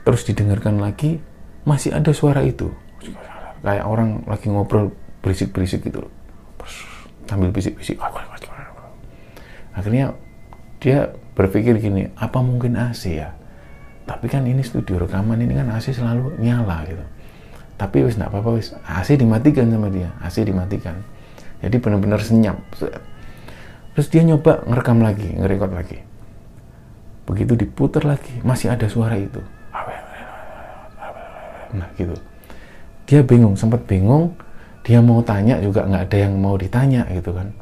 Terus 0.07 0.23
didengarkan 0.25 0.79
lagi 0.79 1.19
masih 1.67 1.93
ada 1.93 2.15
suara 2.15 2.41
itu. 2.47 2.71
Kayak 3.61 3.85
orang 3.85 4.25
lagi 4.25 4.49
ngobrol 4.49 4.95
berisik-berisik 5.21 5.85
gitu 5.85 6.07
sambil 7.29 7.53
bisik-bisik. 7.53 8.01
Akhirnya 9.77 10.17
dia 10.81 11.13
berpikir 11.37 11.77
gini 11.77 12.09
apa 12.17 12.41
mungkin 12.41 12.75
AC 12.81 13.21
ya 13.21 13.40
tapi 14.11 14.27
kan 14.27 14.43
ini 14.43 14.59
studio 14.67 14.99
rekaman 15.07 15.39
ini 15.39 15.55
kan 15.55 15.71
AC 15.71 15.95
selalu 15.95 16.35
nyala 16.43 16.83
gitu. 16.91 17.05
Tapi 17.79 18.03
wis 18.03 18.19
nggak 18.19 18.35
apa-apa 18.35 18.59
wis. 18.59 18.75
AC 18.83 19.15
dimatikan 19.15 19.71
sama 19.71 19.87
dia 19.87 20.11
AC 20.19 20.43
dimatikan. 20.43 20.99
Jadi 21.63 21.79
benar-benar 21.79 22.19
senyap 22.19 22.59
terus 23.95 24.11
dia 24.11 24.27
nyoba 24.27 24.67
ngerekam 24.67 24.99
lagi 24.99 25.31
ngerekord 25.39 25.71
lagi. 25.79 26.03
Begitu 27.23 27.55
diputar 27.55 28.03
lagi 28.03 28.35
masih 28.43 28.75
ada 28.75 28.91
suara 28.91 29.15
itu. 29.15 29.39
Nah 31.71 31.87
gitu. 31.95 32.19
Dia 33.07 33.23
bingung 33.23 33.55
sempat 33.55 33.87
bingung. 33.87 34.35
Dia 34.83 34.99
mau 34.99 35.23
tanya 35.23 35.63
juga 35.63 35.87
nggak 35.87 36.11
ada 36.11 36.19
yang 36.19 36.35
mau 36.35 36.59
ditanya 36.59 37.07
gitu 37.15 37.31
kan. 37.31 37.55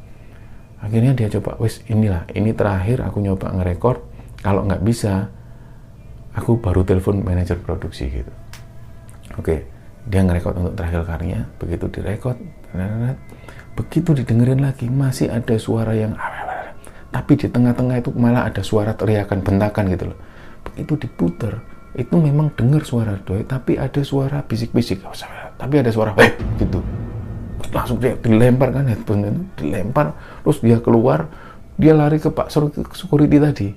Akhirnya 0.80 1.12
dia 1.12 1.28
coba 1.28 1.60
wes 1.60 1.84
inilah 1.92 2.24
ini 2.32 2.56
terakhir 2.56 3.04
aku 3.04 3.20
nyoba 3.20 3.52
ngerekord 3.52 4.00
kalau 4.40 4.64
nggak 4.64 4.80
bisa 4.80 5.28
aku 6.38 6.62
baru 6.62 6.86
telepon 6.86 7.26
manajer 7.26 7.58
produksi 7.58 8.06
gitu. 8.08 8.32
Oke 9.34 9.66
dia 10.08 10.24
ngerekord 10.24 10.56
untuk 10.56 10.74
terakhir 10.78 11.04
karya 11.04 11.40
begitu 11.60 11.84
direkod 11.92 12.36
begitu 13.76 14.10
didengerin 14.16 14.64
lagi 14.64 14.88
masih 14.88 15.28
ada 15.28 15.54
suara 15.60 15.92
yang 15.92 16.16
tapi 17.14 17.36
di 17.36 17.46
tengah-tengah 17.50 18.00
itu 18.00 18.10
malah 18.16 18.48
ada 18.48 18.64
suara 18.64 18.96
teriakan 18.96 19.44
bentakan 19.44 19.84
gitu 19.92 20.04
loh. 20.14 20.18
Begitu 20.64 21.08
diputer 21.08 21.60
itu 21.98 22.14
memang 22.14 22.54
dengar 22.54 22.86
suara 22.86 23.18
doi 23.18 23.42
tapi 23.44 23.76
ada 23.76 24.00
suara 24.06 24.40
bisik-bisik. 24.46 25.02
Tapi 25.58 25.74
ada 25.76 25.90
suara 25.90 26.14
eh 26.22 26.32
gitu. 26.62 26.80
Langsung 27.68 28.00
dia 28.00 28.16
dilempar 28.16 28.72
kan 28.72 28.88
headphone 28.88 29.50
dilempar 29.58 30.14
terus 30.40 30.58
dia 30.64 30.78
keluar 30.80 31.28
dia 31.78 31.94
lari 31.94 32.18
ke 32.18 32.32
pak 32.32 32.50
security 32.96 33.38
tadi 33.38 33.68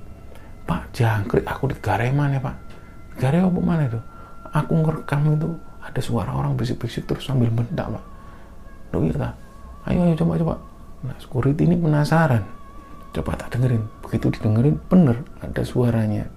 pak 0.65 0.91
jangkrik 0.95 1.45
aku 1.45 1.71
di 1.71 1.77
gareman 1.79 2.35
ya 2.35 2.41
pak? 2.41 2.55
Gare 3.19 3.43
apa 3.43 3.59
mana 3.61 3.85
itu? 3.85 3.99
Aku 4.51 4.73
ngerekam 4.83 5.35
itu 5.35 5.49
ada 5.81 6.01
suara 6.01 6.31
orang 6.35 6.55
bisik-bisik 6.55 7.07
terus 7.07 7.25
sambil 7.25 7.49
bentak 7.51 7.87
pak. 7.89 8.03
Loh 8.91 9.01
iya 9.05 9.15
tak 9.15 9.33
ayo 9.89 9.99
ayo 10.05 10.13
coba 10.17 10.33
coba. 10.37 10.55
Nah 11.07 11.15
security 11.17 11.63
ini 11.65 11.75
penasaran. 11.79 12.43
Coba 13.11 13.35
tak 13.35 13.57
dengerin. 13.57 13.83
Begitu 14.03 14.27
didengerin 14.39 14.75
bener 14.87 15.23
ada 15.41 15.61
suaranya. 15.65 16.27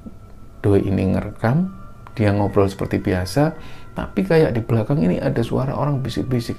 Doi 0.65 0.81
ini 0.85 1.13
ngerekam 1.13 1.71
dia 2.15 2.31
ngobrol 2.31 2.71
seperti 2.71 3.03
biasa 3.03 3.59
tapi 3.95 4.23
kayak 4.23 4.55
di 4.55 4.63
belakang 4.63 5.03
ini 5.03 5.19
ada 5.19 5.43
suara 5.43 5.75
orang 5.75 5.99
bisik-bisik 6.03 6.59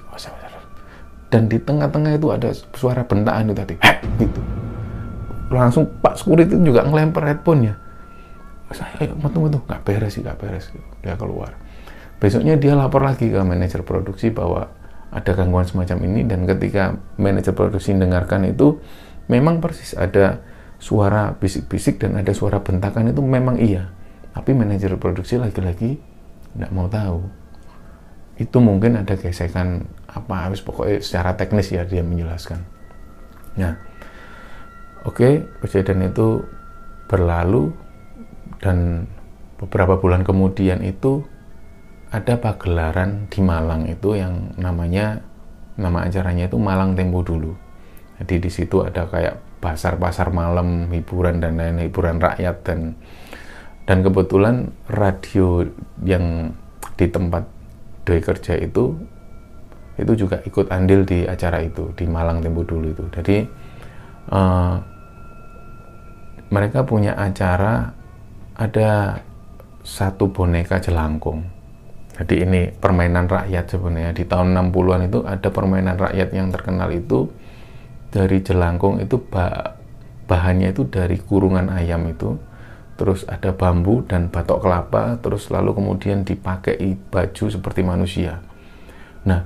dan 1.32 1.52
di 1.52 1.60
tengah-tengah 1.60 2.16
itu 2.16 2.28
ada 2.32 2.52
suara 2.76 3.04
bentakan 3.04 3.52
itu 3.52 3.56
tadi. 3.56 3.76
Gitu 4.24 4.65
langsung 5.50 5.86
Pak 6.02 6.18
Security 6.18 6.58
juga 6.58 6.86
ngelempar 6.86 7.26
headphone-nya. 7.30 7.78
Saya 8.74 8.92
ayo 9.06 9.14
tunggu 9.30 9.48
tunggu. 9.52 9.66
Nggak 9.70 9.82
beres 9.86 10.12
sih 10.18 10.22
nggak 10.26 10.38
beres. 10.42 10.66
Dia 11.06 11.16
keluar. 11.16 11.54
Besoknya 12.18 12.58
dia 12.58 12.74
lapor 12.74 13.06
lagi 13.06 13.30
ke 13.30 13.40
manajer 13.44 13.86
produksi 13.86 14.34
bahwa 14.34 14.72
ada 15.14 15.32
gangguan 15.32 15.64
semacam 15.64 15.98
ini 16.10 16.28
dan 16.28 16.44
ketika 16.50 16.98
manajer 17.16 17.54
produksi 17.54 17.94
mendengarkan 17.94 18.50
itu 18.50 18.82
memang 19.32 19.64
persis 19.64 19.96
ada 19.96 20.44
suara 20.82 21.38
bisik-bisik 21.38 22.02
dan 22.04 22.20
ada 22.20 22.34
suara 22.36 22.60
bentakan 22.60 23.14
itu 23.14 23.22
memang 23.22 23.62
iya. 23.62 23.94
Tapi 24.36 24.52
manajer 24.52 24.92
produksi 25.00 25.40
lagi-lagi 25.40 25.96
tidak 26.52 26.72
mau 26.76 26.92
tahu. 26.92 27.24
Itu 28.36 28.60
mungkin 28.60 29.00
ada 29.00 29.16
gesekan 29.16 29.88
apa 30.12 30.50
habis 30.50 30.60
pokoknya 30.60 31.00
secara 31.00 31.40
teknis 31.40 31.72
ya 31.72 31.88
dia 31.88 32.04
menjelaskan. 32.04 32.60
Nah 33.56 33.95
oke 35.06 35.46
kejadian 35.64 36.10
itu 36.10 36.44
berlalu 37.06 37.72
dan 38.60 39.08
beberapa 39.62 40.02
bulan 40.02 40.26
kemudian 40.26 40.84
itu 40.84 41.24
ada 42.12 42.40
pagelaran 42.40 43.28
di 43.28 43.40
Malang 43.44 43.90
itu 43.92 44.16
yang 44.16 44.56
namanya 44.56 45.20
nama 45.76 46.08
acaranya 46.08 46.48
itu 46.48 46.56
Malang 46.56 46.96
Tempo 46.96 47.20
dulu. 47.20 47.52
Jadi 48.22 48.48
di 48.48 48.50
situ 48.52 48.80
ada 48.80 49.12
kayak 49.12 49.60
pasar-pasar 49.60 50.32
malam 50.32 50.88
hiburan 50.88 51.44
dan 51.44 51.60
lain 51.60 51.84
hiburan 51.84 52.22
rakyat 52.22 52.64
dan 52.64 52.96
dan 53.84 54.00
kebetulan 54.02 54.72
radio 54.88 55.68
yang 56.02 56.56
di 56.96 57.08
tempat 57.12 57.44
Doi 58.06 58.22
kerja 58.22 58.56
itu 58.62 58.96
itu 59.98 60.12
juga 60.14 60.40
ikut 60.46 60.70
andil 60.70 61.04
di 61.04 61.26
acara 61.26 61.60
itu 61.60 61.92
di 61.98 62.08
Malang 62.08 62.40
Tempo 62.40 62.64
dulu 62.64 62.88
itu. 62.96 63.06
Jadi 63.12 63.38
uh, 64.32 64.95
mereka 66.50 66.86
punya 66.86 67.18
acara 67.18 67.94
ada 68.56 69.20
satu 69.86 70.32
boneka 70.32 70.82
jelangkung. 70.82 71.46
Jadi 72.16 72.48
ini 72.48 72.62
permainan 72.72 73.28
rakyat 73.28 73.76
sebenarnya. 73.76 74.16
Di 74.16 74.24
tahun 74.24 74.56
60-an 74.56 75.12
itu 75.12 75.20
ada 75.28 75.52
permainan 75.52 76.00
rakyat 76.00 76.30
yang 76.32 76.48
terkenal 76.48 76.88
itu. 76.96 77.28
Dari 78.08 78.40
jelangkung 78.40 79.04
itu 79.04 79.20
bahannya 80.26 80.72
itu 80.72 80.88
dari 80.88 81.20
kurungan 81.20 81.68
ayam 81.68 82.08
itu. 82.08 82.40
Terus 82.96 83.28
ada 83.28 83.52
bambu 83.52 84.08
dan 84.08 84.32
batok 84.32 84.64
kelapa, 84.64 85.20
terus 85.20 85.52
lalu 85.52 85.76
kemudian 85.76 86.24
dipakai 86.24 86.80
baju 87.12 87.46
seperti 87.52 87.84
manusia. 87.84 88.40
Nah, 89.28 89.44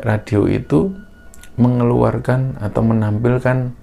radio 0.00 0.48
itu 0.48 0.96
mengeluarkan 1.60 2.56
atau 2.56 2.80
menampilkan 2.80 3.76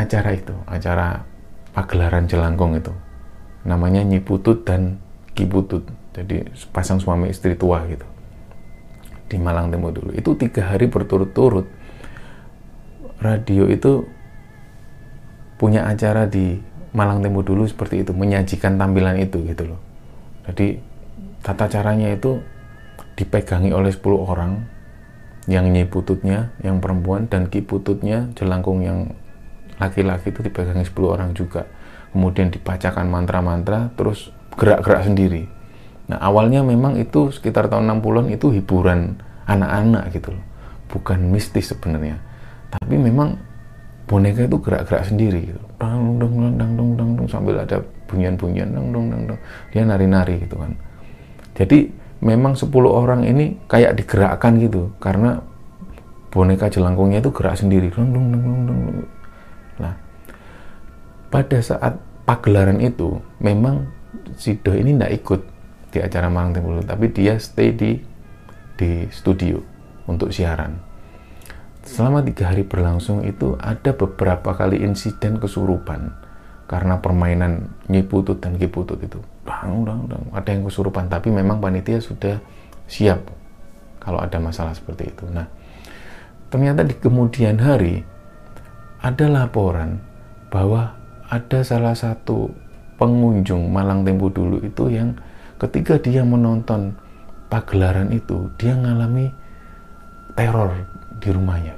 acara 0.00 0.32
itu, 0.32 0.56
acara 0.64 1.28
pagelaran 1.76 2.24
jelangkung 2.24 2.72
itu. 2.80 2.90
Namanya 3.68 4.00
Nyiputut 4.00 4.64
dan 4.64 4.96
Kiputut. 5.36 5.84
Jadi 6.16 6.48
pasang 6.72 6.98
suami 6.98 7.28
istri 7.28 7.54
tua 7.54 7.84
gitu. 7.86 8.08
Di 9.30 9.36
Malang 9.36 9.70
Timur 9.70 9.92
dulu. 9.94 10.10
Itu 10.16 10.34
tiga 10.34 10.72
hari 10.72 10.88
berturut-turut. 10.88 11.68
Radio 13.20 13.68
itu 13.68 14.08
punya 15.60 15.84
acara 15.84 16.24
di 16.24 16.56
Malang 16.96 17.20
Tempo 17.20 17.44
dulu 17.44 17.68
seperti 17.68 18.02
itu, 18.02 18.16
menyajikan 18.16 18.80
tampilan 18.80 19.20
itu 19.20 19.44
gitu 19.44 19.68
loh. 19.68 19.80
Jadi 20.48 20.80
tata 21.44 21.68
caranya 21.68 22.10
itu 22.10 22.40
dipegangi 23.14 23.70
oleh 23.70 23.92
10 23.92 24.02
orang 24.16 24.64
yang 25.46 25.68
nyi 25.68 25.84
pututnya, 25.84 26.50
yang 26.64 26.80
perempuan 26.80 27.28
dan 27.28 27.46
ki 27.46 27.62
pututnya 27.62 28.32
jelangkung 28.34 28.80
yang 28.82 29.12
laki-laki 29.80 30.30
itu 30.30 30.44
dipegangi 30.44 30.84
10 30.84 30.94
orang 31.08 31.30
juga. 31.32 31.64
Kemudian 32.12 32.52
dibacakan 32.52 33.06
mantra-mantra 33.08 33.90
terus 33.96 34.28
gerak-gerak 34.54 35.08
sendiri. 35.08 35.48
Nah, 36.10 36.18
awalnya 36.18 36.60
memang 36.66 36.98
itu 36.98 37.30
sekitar 37.30 37.70
tahun 37.70 37.86
60-an 38.02 38.34
itu 38.34 38.50
hiburan 38.50 39.14
anak-anak 39.46 40.10
gitu 40.10 40.34
loh. 40.34 40.44
Bukan 40.90 41.30
mistis 41.30 41.70
sebenarnya. 41.70 42.18
Tapi 42.70 42.98
memang 42.98 43.38
boneka 44.10 44.42
itu 44.42 44.58
gerak-gerak 44.58 45.06
sendiri 45.06 45.54
gitu. 45.54 45.62
Dong 45.78 46.18
dong 46.18 46.58
dang 46.58 46.74
dong 47.14 47.30
sambil 47.30 47.62
ada 47.62 47.78
bunyian-bunyian 48.10 48.74
dang 48.74 48.90
dong 48.90 49.06
dang 49.06 49.22
dong. 49.30 49.40
Dia 49.70 49.86
nari-nari 49.86 50.42
gitu 50.42 50.58
kan. 50.58 50.74
Jadi 51.54 51.94
memang 52.26 52.58
10 52.58 52.66
orang 52.90 53.22
ini 53.22 53.54
kayak 53.70 54.02
digerakkan 54.02 54.58
gitu 54.58 54.90
karena 54.98 55.38
boneka 56.34 56.66
jelangkungnya 56.66 57.22
itu 57.22 57.30
gerak 57.30 57.54
sendiri. 57.54 57.86
Dong 57.94 58.10
dang 58.10 58.34
dong 58.34 58.60
dang. 58.66 58.78
Pada 61.30 61.58
saat 61.62 62.02
pagelaran 62.26 62.82
itu 62.82 63.22
memang 63.38 63.86
si 64.34 64.58
Do 64.58 64.74
ini 64.74 64.98
tidak 64.98 65.12
ikut 65.22 65.40
di 65.90 65.98
acara 66.02 66.30
Malang 66.30 66.54
Dulu, 66.54 66.82
tapi 66.86 67.10
dia 67.10 67.38
stay 67.38 67.74
di 67.74 67.98
di 68.78 69.06
studio 69.10 69.58
untuk 70.06 70.34
siaran. 70.34 70.78
Selama 71.86 72.22
tiga 72.22 72.52
hari 72.52 72.62
berlangsung 72.62 73.24
itu 73.24 73.56
ada 73.58 73.96
beberapa 73.96 74.52
kali 74.52 74.84
insiden 74.84 75.40
kesurupan 75.40 76.12
karena 76.70 77.02
permainan 77.02 77.66
nyiputut 77.90 78.38
dan 78.38 78.54
kiputut 78.60 79.00
itu. 79.02 79.18
Bang, 79.42 79.82
bang, 79.82 80.06
bang, 80.06 80.24
ada 80.30 80.48
yang 80.54 80.62
kesurupan 80.62 81.10
tapi 81.10 81.34
memang 81.34 81.58
panitia 81.58 81.98
sudah 81.98 82.38
siap 82.86 83.26
kalau 83.98 84.22
ada 84.22 84.38
masalah 84.38 84.70
seperti 84.76 85.10
itu. 85.10 85.24
Nah 85.30 85.50
ternyata 86.50 86.86
di 86.86 86.94
kemudian 86.94 87.58
hari 87.58 88.02
ada 89.00 89.26
laporan 89.26 90.02
bahwa 90.52 90.99
ada 91.30 91.62
salah 91.62 91.94
satu 91.94 92.50
pengunjung 92.98 93.70
Malang 93.70 94.02
Tempo 94.02 94.26
dulu 94.26 94.58
itu 94.66 94.90
yang 94.90 95.14
ketika 95.62 95.94
dia 96.02 96.26
menonton 96.26 96.90
pagelaran 97.46 98.10
itu 98.10 98.50
dia 98.58 98.74
mengalami 98.74 99.30
teror 100.34 100.74
di 101.22 101.28
rumahnya. 101.30 101.74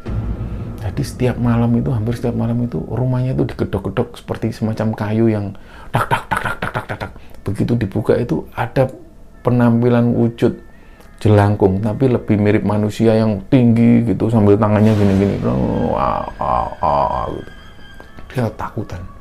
Jadi 0.83 1.03
setiap 1.07 1.37
malam 1.39 1.71
itu 1.79 1.95
hampir 1.95 2.19
setiap 2.19 2.35
malam 2.35 2.59
itu 2.67 2.83
rumahnya 2.91 3.39
itu 3.39 3.47
digedok-gedok 3.55 4.19
seperti 4.19 4.51
semacam 4.51 4.89
kayu 4.99 5.31
yang 5.31 5.55
tak 5.95 6.11
tak 6.11 6.27
tak 6.27 6.41
tak 6.43 6.57
tak 6.59 6.73
tak 6.73 6.85
tak. 6.89 6.99
tak. 7.07 7.11
Begitu 7.47 7.73
dibuka 7.79 8.19
itu 8.19 8.43
ada 8.57 8.89
penampilan 9.47 10.11
wujud 10.17 10.59
jelangkung 11.23 11.79
tapi 11.79 12.11
lebih 12.11 12.35
mirip 12.35 12.67
manusia 12.67 13.15
yang 13.15 13.39
tinggi 13.47 14.03
gitu 14.11 14.27
sambil 14.27 14.59
tangannya 14.59 14.91
gini-gini 14.91 15.39
gitu. 15.39 15.55
dia 18.33 18.49
takutan 18.59 19.12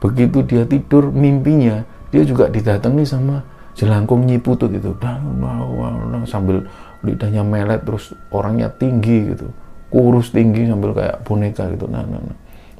begitu 0.00 0.42
dia 0.42 0.64
tidur 0.64 1.12
mimpinya 1.12 1.84
dia 2.10 2.26
juga 2.26 2.50
didatangi 2.50 3.04
sama 3.06 3.44
jelangkung 3.78 4.26
nyiputut 4.26 4.72
itu 4.74 4.90
sambil 6.26 6.66
lidahnya 7.00 7.46
melet 7.46 7.80
terus 7.86 8.12
orangnya 8.28 8.68
tinggi 8.68 9.32
gitu. 9.32 9.48
Kurus 9.90 10.30
tinggi 10.30 10.68
sambil 10.70 10.94
kayak 10.94 11.22
boneka 11.24 11.70
gitu. 11.74 11.86
Nah 11.86 12.02
nah 12.04 12.20
nah, 12.20 12.36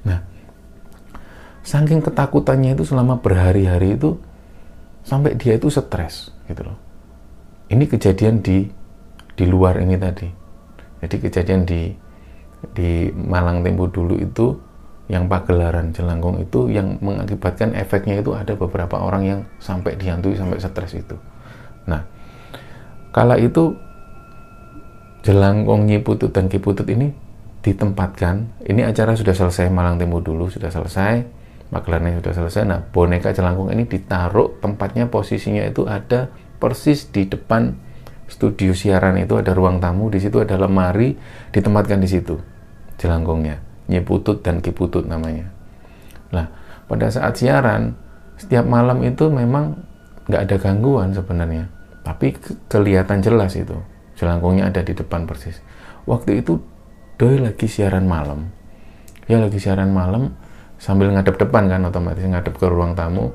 nah 0.07 0.21
saking 1.63 2.03
ketakutannya 2.03 2.75
itu 2.75 2.85
selama 2.87 3.19
berhari-hari 3.19 3.97
itu 3.99 4.19
sampai 5.07 5.35
dia 5.39 5.57
itu 5.57 5.71
stres 5.71 6.35
gitu 6.51 6.67
loh. 6.67 6.79
Ini 7.71 7.87
kejadian 7.87 8.43
di 8.43 8.67
di 9.35 9.45
luar 9.47 9.79
ini 9.79 9.97
tadi. 9.97 10.29
Jadi 11.01 11.17
kejadian 11.17 11.63
di 11.65 11.95
di 12.77 13.09
Malang 13.15 13.65
Tempo 13.65 13.89
dulu 13.89 14.21
itu 14.21 14.53
yang 15.11 15.27
pagelaran 15.27 15.91
jelangkung 15.91 16.39
itu 16.39 16.71
yang 16.71 17.03
mengakibatkan 17.03 17.75
efeknya 17.75 18.23
itu 18.23 18.31
ada 18.31 18.55
beberapa 18.55 19.03
orang 19.03 19.23
yang 19.27 19.41
sampai 19.59 19.99
dihantui 19.99 20.39
sampai 20.39 20.63
stres 20.63 20.95
itu 20.95 21.19
nah 21.85 22.07
kala 23.11 23.35
itu 23.43 23.75
Jelangkung 25.21 25.85
Nyiputut 25.85 26.33
dan 26.33 26.49
Kiputut 26.49 26.89
ini 26.89 27.13
ditempatkan. 27.61 28.65
Ini 28.65 28.89
acara 28.89 29.13
sudah 29.13 29.37
selesai 29.37 29.69
Malang 29.69 30.01
Tempo 30.01 30.25
dulu 30.25 30.49
sudah 30.49 30.73
selesai, 30.73 31.21
magelannya 31.69 32.25
sudah 32.25 32.33
selesai. 32.41 32.63
Nah, 32.65 32.81
boneka 32.89 33.37
jelangkung 33.37 33.69
ini 33.69 33.85
ditaruh 33.85 34.57
tempatnya 34.65 35.13
posisinya 35.13 35.61
itu 35.69 35.85
ada 35.85 36.33
persis 36.57 37.13
di 37.13 37.29
depan 37.29 37.77
studio 38.33 38.73
siaran 38.73 39.21
itu 39.21 39.37
ada 39.37 39.53
ruang 39.53 39.77
tamu, 39.77 40.09
di 40.09 40.25
situ 40.25 40.41
ada 40.41 40.57
lemari, 40.57 41.21
ditempatkan 41.53 42.01
di 42.01 42.09
situ 42.09 42.41
jelangkungnya. 42.97 43.70
Nyiputut 43.91 44.47
dan 44.47 44.63
Kiputut 44.63 45.03
namanya. 45.05 45.51
Nah, 46.31 46.47
pada 46.87 47.11
saat 47.11 47.35
siaran 47.35 47.99
setiap 48.39 48.63
malam 48.63 49.03
itu 49.03 49.27
memang 49.27 49.75
nggak 50.31 50.43
ada 50.47 50.57
gangguan 50.63 51.11
sebenarnya, 51.11 51.67
tapi 52.07 52.39
ke 52.39 52.55
kelihatan 52.71 53.19
jelas 53.19 53.59
itu. 53.59 53.75
Jelangkungnya 54.15 54.71
ada 54.71 54.87
di 54.87 54.95
depan 54.95 55.27
persis. 55.27 55.59
Waktu 56.07 56.45
itu 56.45 56.63
doi 57.19 57.43
lagi 57.43 57.67
siaran 57.67 58.07
malam. 58.07 58.47
Ya 59.27 59.43
lagi 59.43 59.59
siaran 59.59 59.91
malam 59.91 60.35
sambil 60.79 61.11
ngadep 61.11 61.37
depan 61.37 61.67
kan 61.67 61.83
otomatis 61.83 62.23
ngadep 62.23 62.55
ke 62.55 62.67
ruang 62.71 62.95
tamu. 62.95 63.35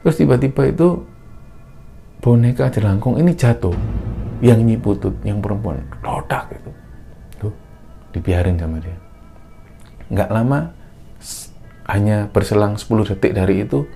Terus 0.00 0.16
tiba-tiba 0.16 0.64
itu 0.70 1.02
boneka 2.24 2.72
jelangkung 2.72 3.20
ini 3.20 3.36
jatuh. 3.36 3.74
Yang 4.38 4.60
nyiputut 4.70 5.14
yang 5.26 5.42
perempuan 5.42 5.82
lodak 5.98 6.46
gitu 6.54 6.70
tuh 7.42 7.52
dibiarin 8.14 8.54
sama 8.54 8.78
dia 8.78 8.94
nggak 10.08 10.30
lama 10.32 10.72
hanya 11.88 12.28
berselang 12.28 12.76
10 12.76 13.14
detik 13.14 13.32
dari 13.32 13.64
itu 13.64 13.88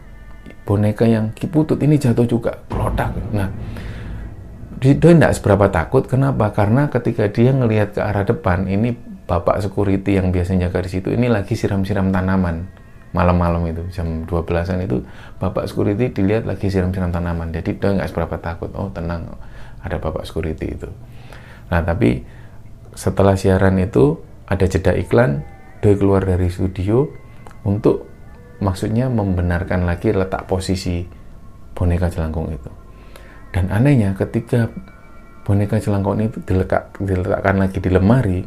boneka 0.64 1.04
yang 1.04 1.32
kiputut 1.36 1.80
ini 1.84 2.00
jatuh 2.00 2.24
juga 2.24 2.62
lodak 2.72 3.12
nah 3.32 3.48
dia 4.82 4.98
tidak 4.98 5.38
seberapa 5.38 5.70
takut. 5.70 6.10
Kenapa? 6.10 6.50
Karena 6.50 6.90
ketika 6.90 7.30
dia 7.30 7.54
ngelihat 7.54 7.94
ke 7.94 8.02
arah 8.02 8.26
depan, 8.26 8.66
ini 8.66 8.90
bapak 9.30 9.62
security 9.62 10.18
yang 10.18 10.34
biasanya 10.34 10.66
jaga 10.66 10.82
di 10.82 10.90
situ, 10.90 11.14
ini 11.14 11.30
lagi 11.30 11.54
siram-siram 11.54 12.10
tanaman 12.10 12.66
malam-malam 13.12 13.68
itu 13.68 13.84
jam 13.92 14.24
12-an 14.24 14.88
itu 14.88 15.04
bapak 15.36 15.68
security 15.68 16.08
dilihat 16.10 16.48
lagi 16.48 16.66
siram-siram 16.72 17.12
tanaman. 17.12 17.52
Jadi 17.52 17.78
dia 17.78 17.94
nggak 17.94 18.08
seberapa 18.10 18.36
takut. 18.40 18.72
Oh 18.74 18.90
tenang, 18.90 19.38
ada 19.84 20.00
bapak 20.00 20.26
security 20.26 20.74
itu. 20.74 20.88
Nah 21.70 21.84
tapi 21.84 22.24
setelah 22.96 23.36
siaran 23.38 23.78
itu 23.78 24.18
ada 24.48 24.64
jeda 24.66 24.96
iklan, 24.96 25.44
dia 25.82 25.98
keluar 25.98 26.22
dari 26.22 26.46
studio 26.46 27.10
untuk 27.66 28.06
maksudnya 28.62 29.10
membenarkan 29.10 29.82
lagi 29.82 30.14
letak 30.14 30.46
posisi 30.46 31.02
boneka 31.74 32.06
jelangkung 32.06 32.54
itu. 32.54 32.70
Dan 33.50 33.68
anehnya 33.74 34.14
ketika 34.14 34.70
boneka 35.42 35.82
jelangkung 35.82 36.22
itu 36.22 36.38
diletak, 36.46 36.94
diletakkan 37.02 37.58
lagi 37.58 37.82
di 37.82 37.90
lemari 37.90 38.40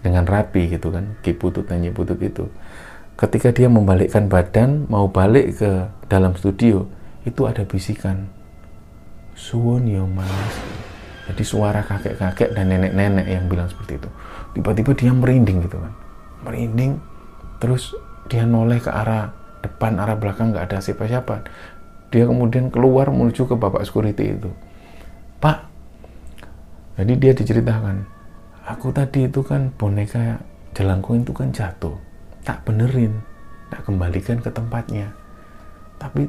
dengan 0.00 0.24
rapi 0.24 0.72
gitu 0.72 0.88
kan, 0.88 1.20
kiputut 1.20 1.68
dan 1.68 1.84
nyiputut 1.84 2.16
itu. 2.24 2.48
Ketika 3.18 3.52
dia 3.52 3.68
membalikkan 3.68 4.30
badan 4.30 4.88
mau 4.88 5.10
balik 5.10 5.60
ke 5.60 5.70
dalam 6.08 6.32
studio, 6.38 6.88
itu 7.28 7.44
ada 7.44 7.66
bisikan 7.68 8.30
suwon 9.36 9.84
yo 9.84 10.08
mas. 10.08 10.54
Jadi 11.28 11.44
suara 11.44 11.84
kakek-kakek 11.84 12.56
dan 12.56 12.72
nenek-nenek 12.72 13.26
yang 13.28 13.44
bilang 13.52 13.68
seperti 13.68 14.00
itu. 14.00 14.08
Tiba-tiba 14.56 14.96
dia 14.96 15.12
merinding 15.12 15.60
gitu 15.68 15.76
kan. 15.76 16.07
Merinding, 16.46 17.02
terus 17.58 17.94
dia 18.30 18.44
noleh 18.46 18.78
ke 18.78 18.92
arah 18.92 19.34
depan, 19.64 19.98
arah 19.98 20.14
belakang 20.14 20.54
nggak 20.54 20.70
ada 20.70 20.78
siapa-siapa. 20.78 21.46
Dia 22.08 22.24
kemudian 22.24 22.72
keluar 22.72 23.10
menuju 23.12 23.48
ke 23.48 23.54
bapak 23.58 23.84
security 23.84 24.38
itu. 24.38 24.50
Pak 25.38 25.68
jadi 26.98 27.14
dia 27.14 27.32
diceritakan 27.32 28.10
aku 28.66 28.90
tadi 28.90 29.30
itu 29.30 29.46
kan 29.46 29.70
boneka 29.78 30.42
jelangkung 30.74 31.22
itu 31.22 31.30
kan 31.30 31.54
jatuh 31.54 31.94
tak 32.42 32.66
benerin 32.66 33.22
tak 33.70 33.86
kembalikan 33.86 34.42
ke 34.42 34.50
tempatnya. 34.50 35.14
Tapi 36.02 36.26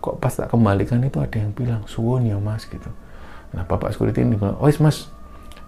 kok 0.00 0.20
pas 0.20 0.32
tak 0.32 0.52
kembalikan 0.52 1.00
itu 1.00 1.20
ada 1.24 1.36
yang 1.40 1.56
bilang 1.56 1.82
suwon 1.88 2.28
ya 2.28 2.36
mas 2.36 2.68
gitu. 2.68 2.92
Nah 3.56 3.64
bapak 3.64 3.96
security 3.96 4.20
ini 4.20 4.36
bilang 4.36 4.60
oh 4.60 4.68
mas 4.84 5.08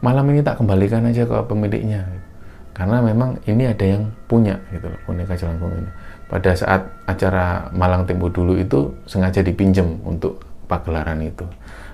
malam 0.04 0.28
ini 0.28 0.44
tak 0.44 0.60
kembalikan 0.60 1.08
aja 1.08 1.24
ke 1.24 1.36
pemiliknya 1.48 2.04
karena 2.72 3.04
memang 3.04 3.36
ini 3.44 3.68
ada 3.68 3.84
yang 3.84 4.08
punya 4.26 4.56
gitu 4.72 4.88
boneka 5.04 5.36
jelangkung 5.36 5.76
ini 5.76 5.90
pada 6.32 6.56
saat 6.56 6.88
acara 7.04 7.68
Malang 7.76 8.08
Tempo 8.08 8.32
dulu 8.32 8.56
itu 8.56 8.96
sengaja 9.04 9.44
dipinjam 9.44 10.00
untuk 10.00 10.40
pagelaran 10.64 11.20
itu. 11.20 11.44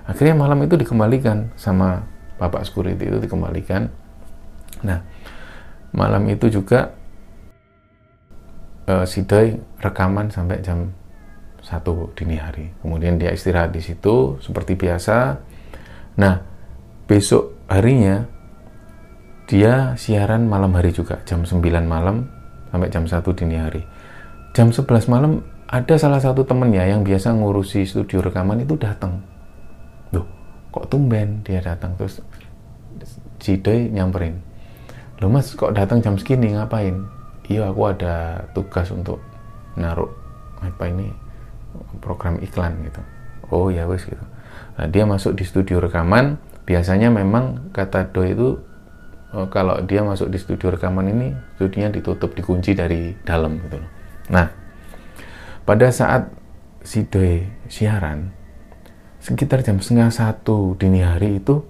Akhirnya 0.06 0.38
malam 0.38 0.62
itu 0.62 0.78
dikembalikan 0.78 1.50
sama 1.58 2.06
Bapak 2.38 2.62
Security 2.62 3.10
itu 3.10 3.18
dikembalikan. 3.18 3.90
Nah, 4.86 5.02
malam 5.90 6.22
itu 6.30 6.46
juga 6.54 6.94
uh, 8.86 9.02
si 9.02 9.26
Doi 9.26 9.58
rekaman 9.82 10.30
sampai 10.30 10.62
jam 10.62 10.94
satu 11.58 12.14
dini 12.14 12.38
hari. 12.38 12.70
Kemudian 12.78 13.18
dia 13.18 13.34
istirahat 13.34 13.74
di 13.74 13.82
situ 13.82 14.38
seperti 14.38 14.78
biasa. 14.78 15.34
Nah, 16.14 16.46
besok 17.10 17.58
harinya 17.66 18.22
dia 19.48 19.96
siaran 19.96 20.44
malam 20.44 20.76
hari 20.76 20.92
juga 20.92 21.24
jam 21.24 21.40
9 21.40 21.64
malam 21.88 22.28
sampai 22.68 22.92
jam 22.92 23.08
1 23.08 23.24
dini 23.32 23.56
hari. 23.56 23.82
Jam 24.52 24.68
11 24.68 25.08
malam 25.08 25.40
ada 25.72 25.96
salah 25.96 26.20
satu 26.20 26.44
temennya 26.44 26.84
yang 26.84 27.00
biasa 27.00 27.32
ngurusi 27.32 27.88
studio 27.88 28.20
rekaman 28.20 28.61
itu 28.61 28.76
datang 28.76 29.24
loh 30.12 30.24
kok 30.72 30.88
tumben 30.92 31.44
dia 31.44 31.64
datang 31.64 31.96
terus 31.96 32.20
Jidoy 33.40 33.88
nyamperin. 33.88 34.37
Loh 35.22 35.30
mas 35.32 35.54
kok 35.54 35.72
datang 35.72 36.02
jam 36.04 36.18
segini? 36.18 36.52
Ngapain? 36.52 37.06
Iya 37.48 37.72
aku 37.72 37.88
ada 37.88 38.44
tugas 38.52 38.92
untuk 38.92 39.22
naruh 39.78 40.11
apa 40.61 40.90
ini 40.90 41.08
program 42.02 42.37
iklan 42.42 42.82
gitu. 42.84 43.00
Oh 43.48 43.72
ya 43.72 43.88
wes 43.88 44.04
gitu. 44.04 44.20
Nah, 44.76 44.87
dia 44.90 45.08
masuk 45.08 45.38
di 45.38 45.46
studio 45.46 45.80
rekaman. 45.80 46.37
Biasanya 46.68 47.08
memang 47.08 47.72
kata 47.72 48.12
do 48.12 48.20
itu 48.26 48.48
oh, 49.34 49.46
kalau 49.52 49.80
dia 49.84 50.00
masuk 50.00 50.32
di 50.32 50.38
studio 50.40 50.72
rekaman 50.72 51.10
ini 51.12 51.28
studionya 51.56 51.92
ditutup 51.92 52.32
dikunci 52.32 52.72
dari 52.72 53.12
dalam 53.24 53.60
gitu 53.64 53.76
loh. 53.80 53.90
Nah 54.32 54.48
pada 55.68 55.92
saat 55.92 56.32
si 56.80 57.04
Doi 57.04 57.44
siaran 57.68 58.32
sekitar 59.20 59.60
jam 59.60 59.82
setengah 59.82 60.08
satu 60.08 60.78
dini 60.78 61.04
hari 61.04 61.42
itu 61.42 61.60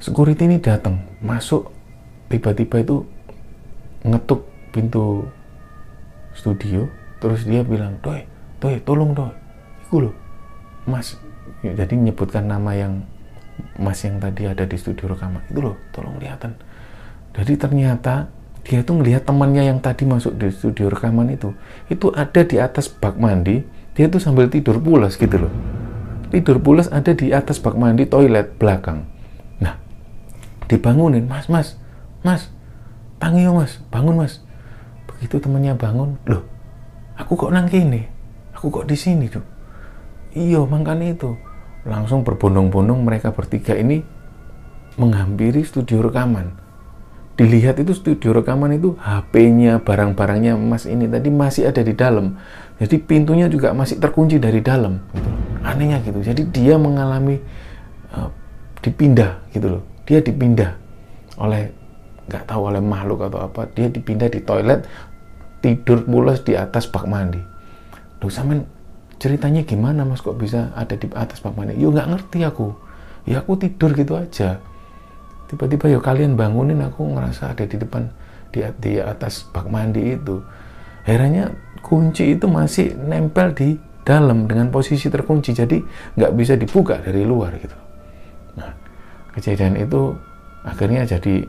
security 0.00 0.48
ini 0.48 0.56
datang 0.62 1.04
masuk 1.20 1.68
tiba-tiba 2.32 2.80
itu 2.80 2.96
ngetuk 4.06 4.48
pintu 4.72 5.28
studio 6.32 6.88
terus 7.20 7.44
dia 7.44 7.60
bilang 7.60 8.00
doi 8.00 8.24
doi 8.62 8.80
tolong 8.80 9.12
doi. 9.12 9.34
Itu 9.84 10.08
loh 10.08 10.14
mas 10.88 11.18
jadi 11.60 11.92
menyebutkan 11.92 12.48
nama 12.48 12.72
yang 12.72 13.04
mas 13.78 14.02
yang 14.02 14.18
tadi 14.18 14.48
ada 14.48 14.66
di 14.66 14.76
studio 14.80 15.12
rekaman. 15.12 15.44
Itu 15.46 15.60
loh 15.62 15.76
tolong 15.94 16.18
lihatan 16.18 16.56
jadi 17.30 17.54
ternyata 17.54 18.26
dia 18.66 18.82
tuh 18.84 19.00
ngelihat 19.00 19.24
temannya 19.24 19.70
yang 19.72 19.78
tadi 19.80 20.04
masuk 20.04 20.36
di 20.36 20.50
studio 20.52 20.90
rekaman 20.90 21.30
itu 21.32 21.54
itu 21.88 22.10
ada 22.12 22.42
di 22.42 22.58
atas 22.58 22.90
bak 22.90 23.16
mandi 23.16 23.62
dia 23.94 24.10
tuh 24.10 24.22
sambil 24.22 24.46
tidur 24.50 24.78
pulas 24.78 25.18
gitu 25.18 25.46
loh. 25.46 25.52
Tidur 26.30 26.62
pulas 26.62 26.86
ada 26.94 27.10
di 27.10 27.34
atas 27.34 27.58
bak 27.58 27.74
mandi 27.74 28.06
toilet 28.06 28.54
belakang. 28.58 29.06
Nah 29.58 29.78
dibangunin 30.66 31.26
mas 31.26 31.46
mas 31.46 31.78
mas 32.22 32.50
tangi 33.22 33.46
mas 33.50 33.78
bangun 33.90 34.18
mas. 34.18 34.42
Begitu 35.06 35.38
temannya 35.42 35.74
bangun 35.78 36.18
loh 36.26 36.44
aku 37.20 37.36
kok 37.36 37.52
nang 37.52 37.68
kini 37.68 38.08
aku 38.56 38.72
kok 38.72 38.88
di 38.88 38.96
sini 38.96 39.28
tuh 39.28 39.44
iyo 40.32 40.64
makanya 40.64 41.12
itu 41.12 41.36
langsung 41.84 42.26
berbondong-bondong 42.26 43.00
mereka 43.00 43.32
bertiga 43.32 43.72
ini 43.76 44.04
menghampiri 45.00 45.64
studio 45.64 46.04
rekaman. 46.04 46.52
Dilihat 47.40 47.80
itu 47.80 47.96
studio 47.96 48.36
rekaman 48.36 48.76
itu 48.76 49.00
HP-nya 49.00 49.80
barang-barangnya 49.80 50.60
mas 50.60 50.84
ini 50.84 51.08
tadi 51.08 51.32
masih 51.32 51.72
ada 51.72 51.80
di 51.80 51.96
dalam. 51.96 52.36
Jadi 52.76 53.00
pintunya 53.00 53.48
juga 53.48 53.72
masih 53.72 53.96
terkunci 53.96 54.36
dari 54.36 54.60
dalam. 54.60 55.00
Anehnya 55.64 56.04
gitu. 56.04 56.20
Jadi 56.20 56.52
dia 56.52 56.76
mengalami 56.76 57.40
uh, 58.12 58.28
dipindah 58.84 59.40
gitu 59.56 59.80
loh. 59.80 59.82
Dia 60.04 60.20
dipindah 60.20 60.76
oleh 61.40 61.72
nggak 62.28 62.44
tahu 62.44 62.68
oleh 62.68 62.82
makhluk 62.84 63.24
atau 63.26 63.40
apa 63.40 63.66
dia 63.72 63.88
dipindah 63.88 64.28
di 64.28 64.44
toilet 64.44 64.84
tidur 65.64 66.04
pulas 66.04 66.44
di 66.44 66.56
atas 66.56 66.88
bak 66.92 67.08
mandi. 67.08 67.40
Loh 68.20 68.28
sampean 68.28 68.68
ceritanya 69.20 69.62
gimana 69.68 70.08
mas 70.08 70.24
kok 70.24 70.40
bisa 70.40 70.72
ada 70.72 70.96
di 70.96 71.06
atas 71.12 71.44
bak 71.44 71.52
mandi? 71.52 71.76
Yo 71.76 71.92
nggak 71.92 72.08
ngerti 72.08 72.40
aku. 72.42 72.72
Ya 73.28 73.44
aku 73.44 73.60
tidur 73.60 73.92
gitu 73.92 74.16
aja. 74.16 74.58
Tiba-tiba 75.52 75.92
yo 75.92 76.00
kalian 76.00 76.40
bangunin 76.40 76.80
aku 76.80 77.04
ngerasa 77.04 77.52
ada 77.52 77.68
di 77.68 77.76
depan 77.76 78.08
di, 78.48 78.64
di 78.80 78.96
atas 78.96 79.44
bak 79.52 79.68
mandi 79.68 80.16
itu. 80.16 80.40
Herannya 81.04 81.52
kunci 81.84 82.32
itu 82.34 82.48
masih 82.48 82.96
nempel 82.96 83.52
di 83.52 83.76
dalam 84.00 84.48
dengan 84.48 84.72
posisi 84.72 85.12
terkunci 85.12 85.52
jadi 85.52 85.76
nggak 86.16 86.32
bisa 86.32 86.56
dibuka 86.56 86.96
dari 87.04 87.22
luar 87.28 87.60
gitu. 87.60 87.76
Nah 88.56 88.72
kejadian 89.36 89.76
itu 89.76 90.16
akhirnya 90.64 91.04
jadi 91.04 91.44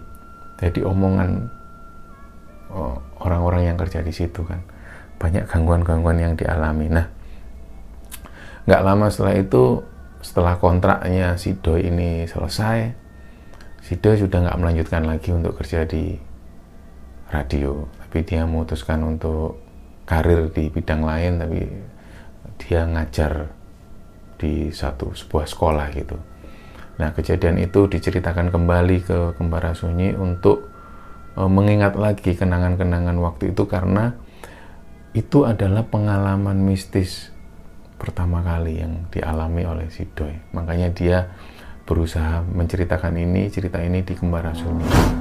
jadi 0.60 0.80
omongan 0.86 1.50
oh, 2.72 2.96
orang-orang 3.24 3.74
yang 3.74 3.78
kerja 3.80 4.04
di 4.04 4.14
situ 4.14 4.46
kan 4.46 4.62
banyak 5.20 5.46
gangguan-gangguan 5.50 6.18
yang 6.18 6.34
dialami 6.34 6.90
nah 6.90 7.06
nggak 8.68 8.82
lama 8.86 9.08
setelah 9.10 9.36
itu 9.38 9.64
setelah 10.22 10.54
kontraknya 10.62 11.34
si 11.38 11.58
Doi 11.58 11.90
ini 11.90 12.30
selesai 12.30 12.94
si 13.82 13.98
Doi 13.98 14.22
sudah 14.22 14.46
nggak 14.46 14.60
melanjutkan 14.62 15.04
lagi 15.06 15.34
untuk 15.34 15.58
kerja 15.58 15.86
di 15.86 16.14
radio. 17.34 17.90
Tapi 18.06 18.18
dia 18.28 18.44
memutuskan 18.44 19.02
untuk 19.08 19.58
karir 20.06 20.52
di 20.52 20.68
bidang 20.68 21.02
lain 21.02 21.40
tapi 21.40 21.62
dia 22.62 22.86
ngajar 22.86 23.50
di 24.38 24.70
satu 24.70 25.16
sebuah 25.16 25.48
sekolah 25.48 25.88
gitu. 25.96 26.18
Nah 27.00 27.16
kejadian 27.16 27.58
itu 27.58 27.88
diceritakan 27.90 28.54
kembali 28.54 28.98
ke 29.02 29.18
Kembara 29.40 29.74
Sunyi 29.74 30.14
untuk 30.14 30.72
Eh, 31.32 31.48
mengingat 31.48 31.96
lagi 31.96 32.36
kenangan-kenangan 32.36 33.16
waktu 33.24 33.56
itu 33.56 33.64
karena 33.64 34.20
itu 35.16 35.48
adalah 35.48 35.88
pengalaman 35.88 36.60
mistis 36.60 37.31
pertama 38.02 38.42
kali 38.42 38.82
yang 38.82 39.06
dialami 39.14 39.62
oleh 39.62 39.86
si 39.94 40.10
Doi. 40.10 40.34
Makanya 40.58 40.90
dia 40.90 41.30
berusaha 41.86 42.42
menceritakan 42.42 43.14
ini, 43.22 43.46
cerita 43.54 43.78
ini 43.78 44.02
di 44.02 44.18
Kembara 44.18 44.58
Sunyi. 44.58 45.21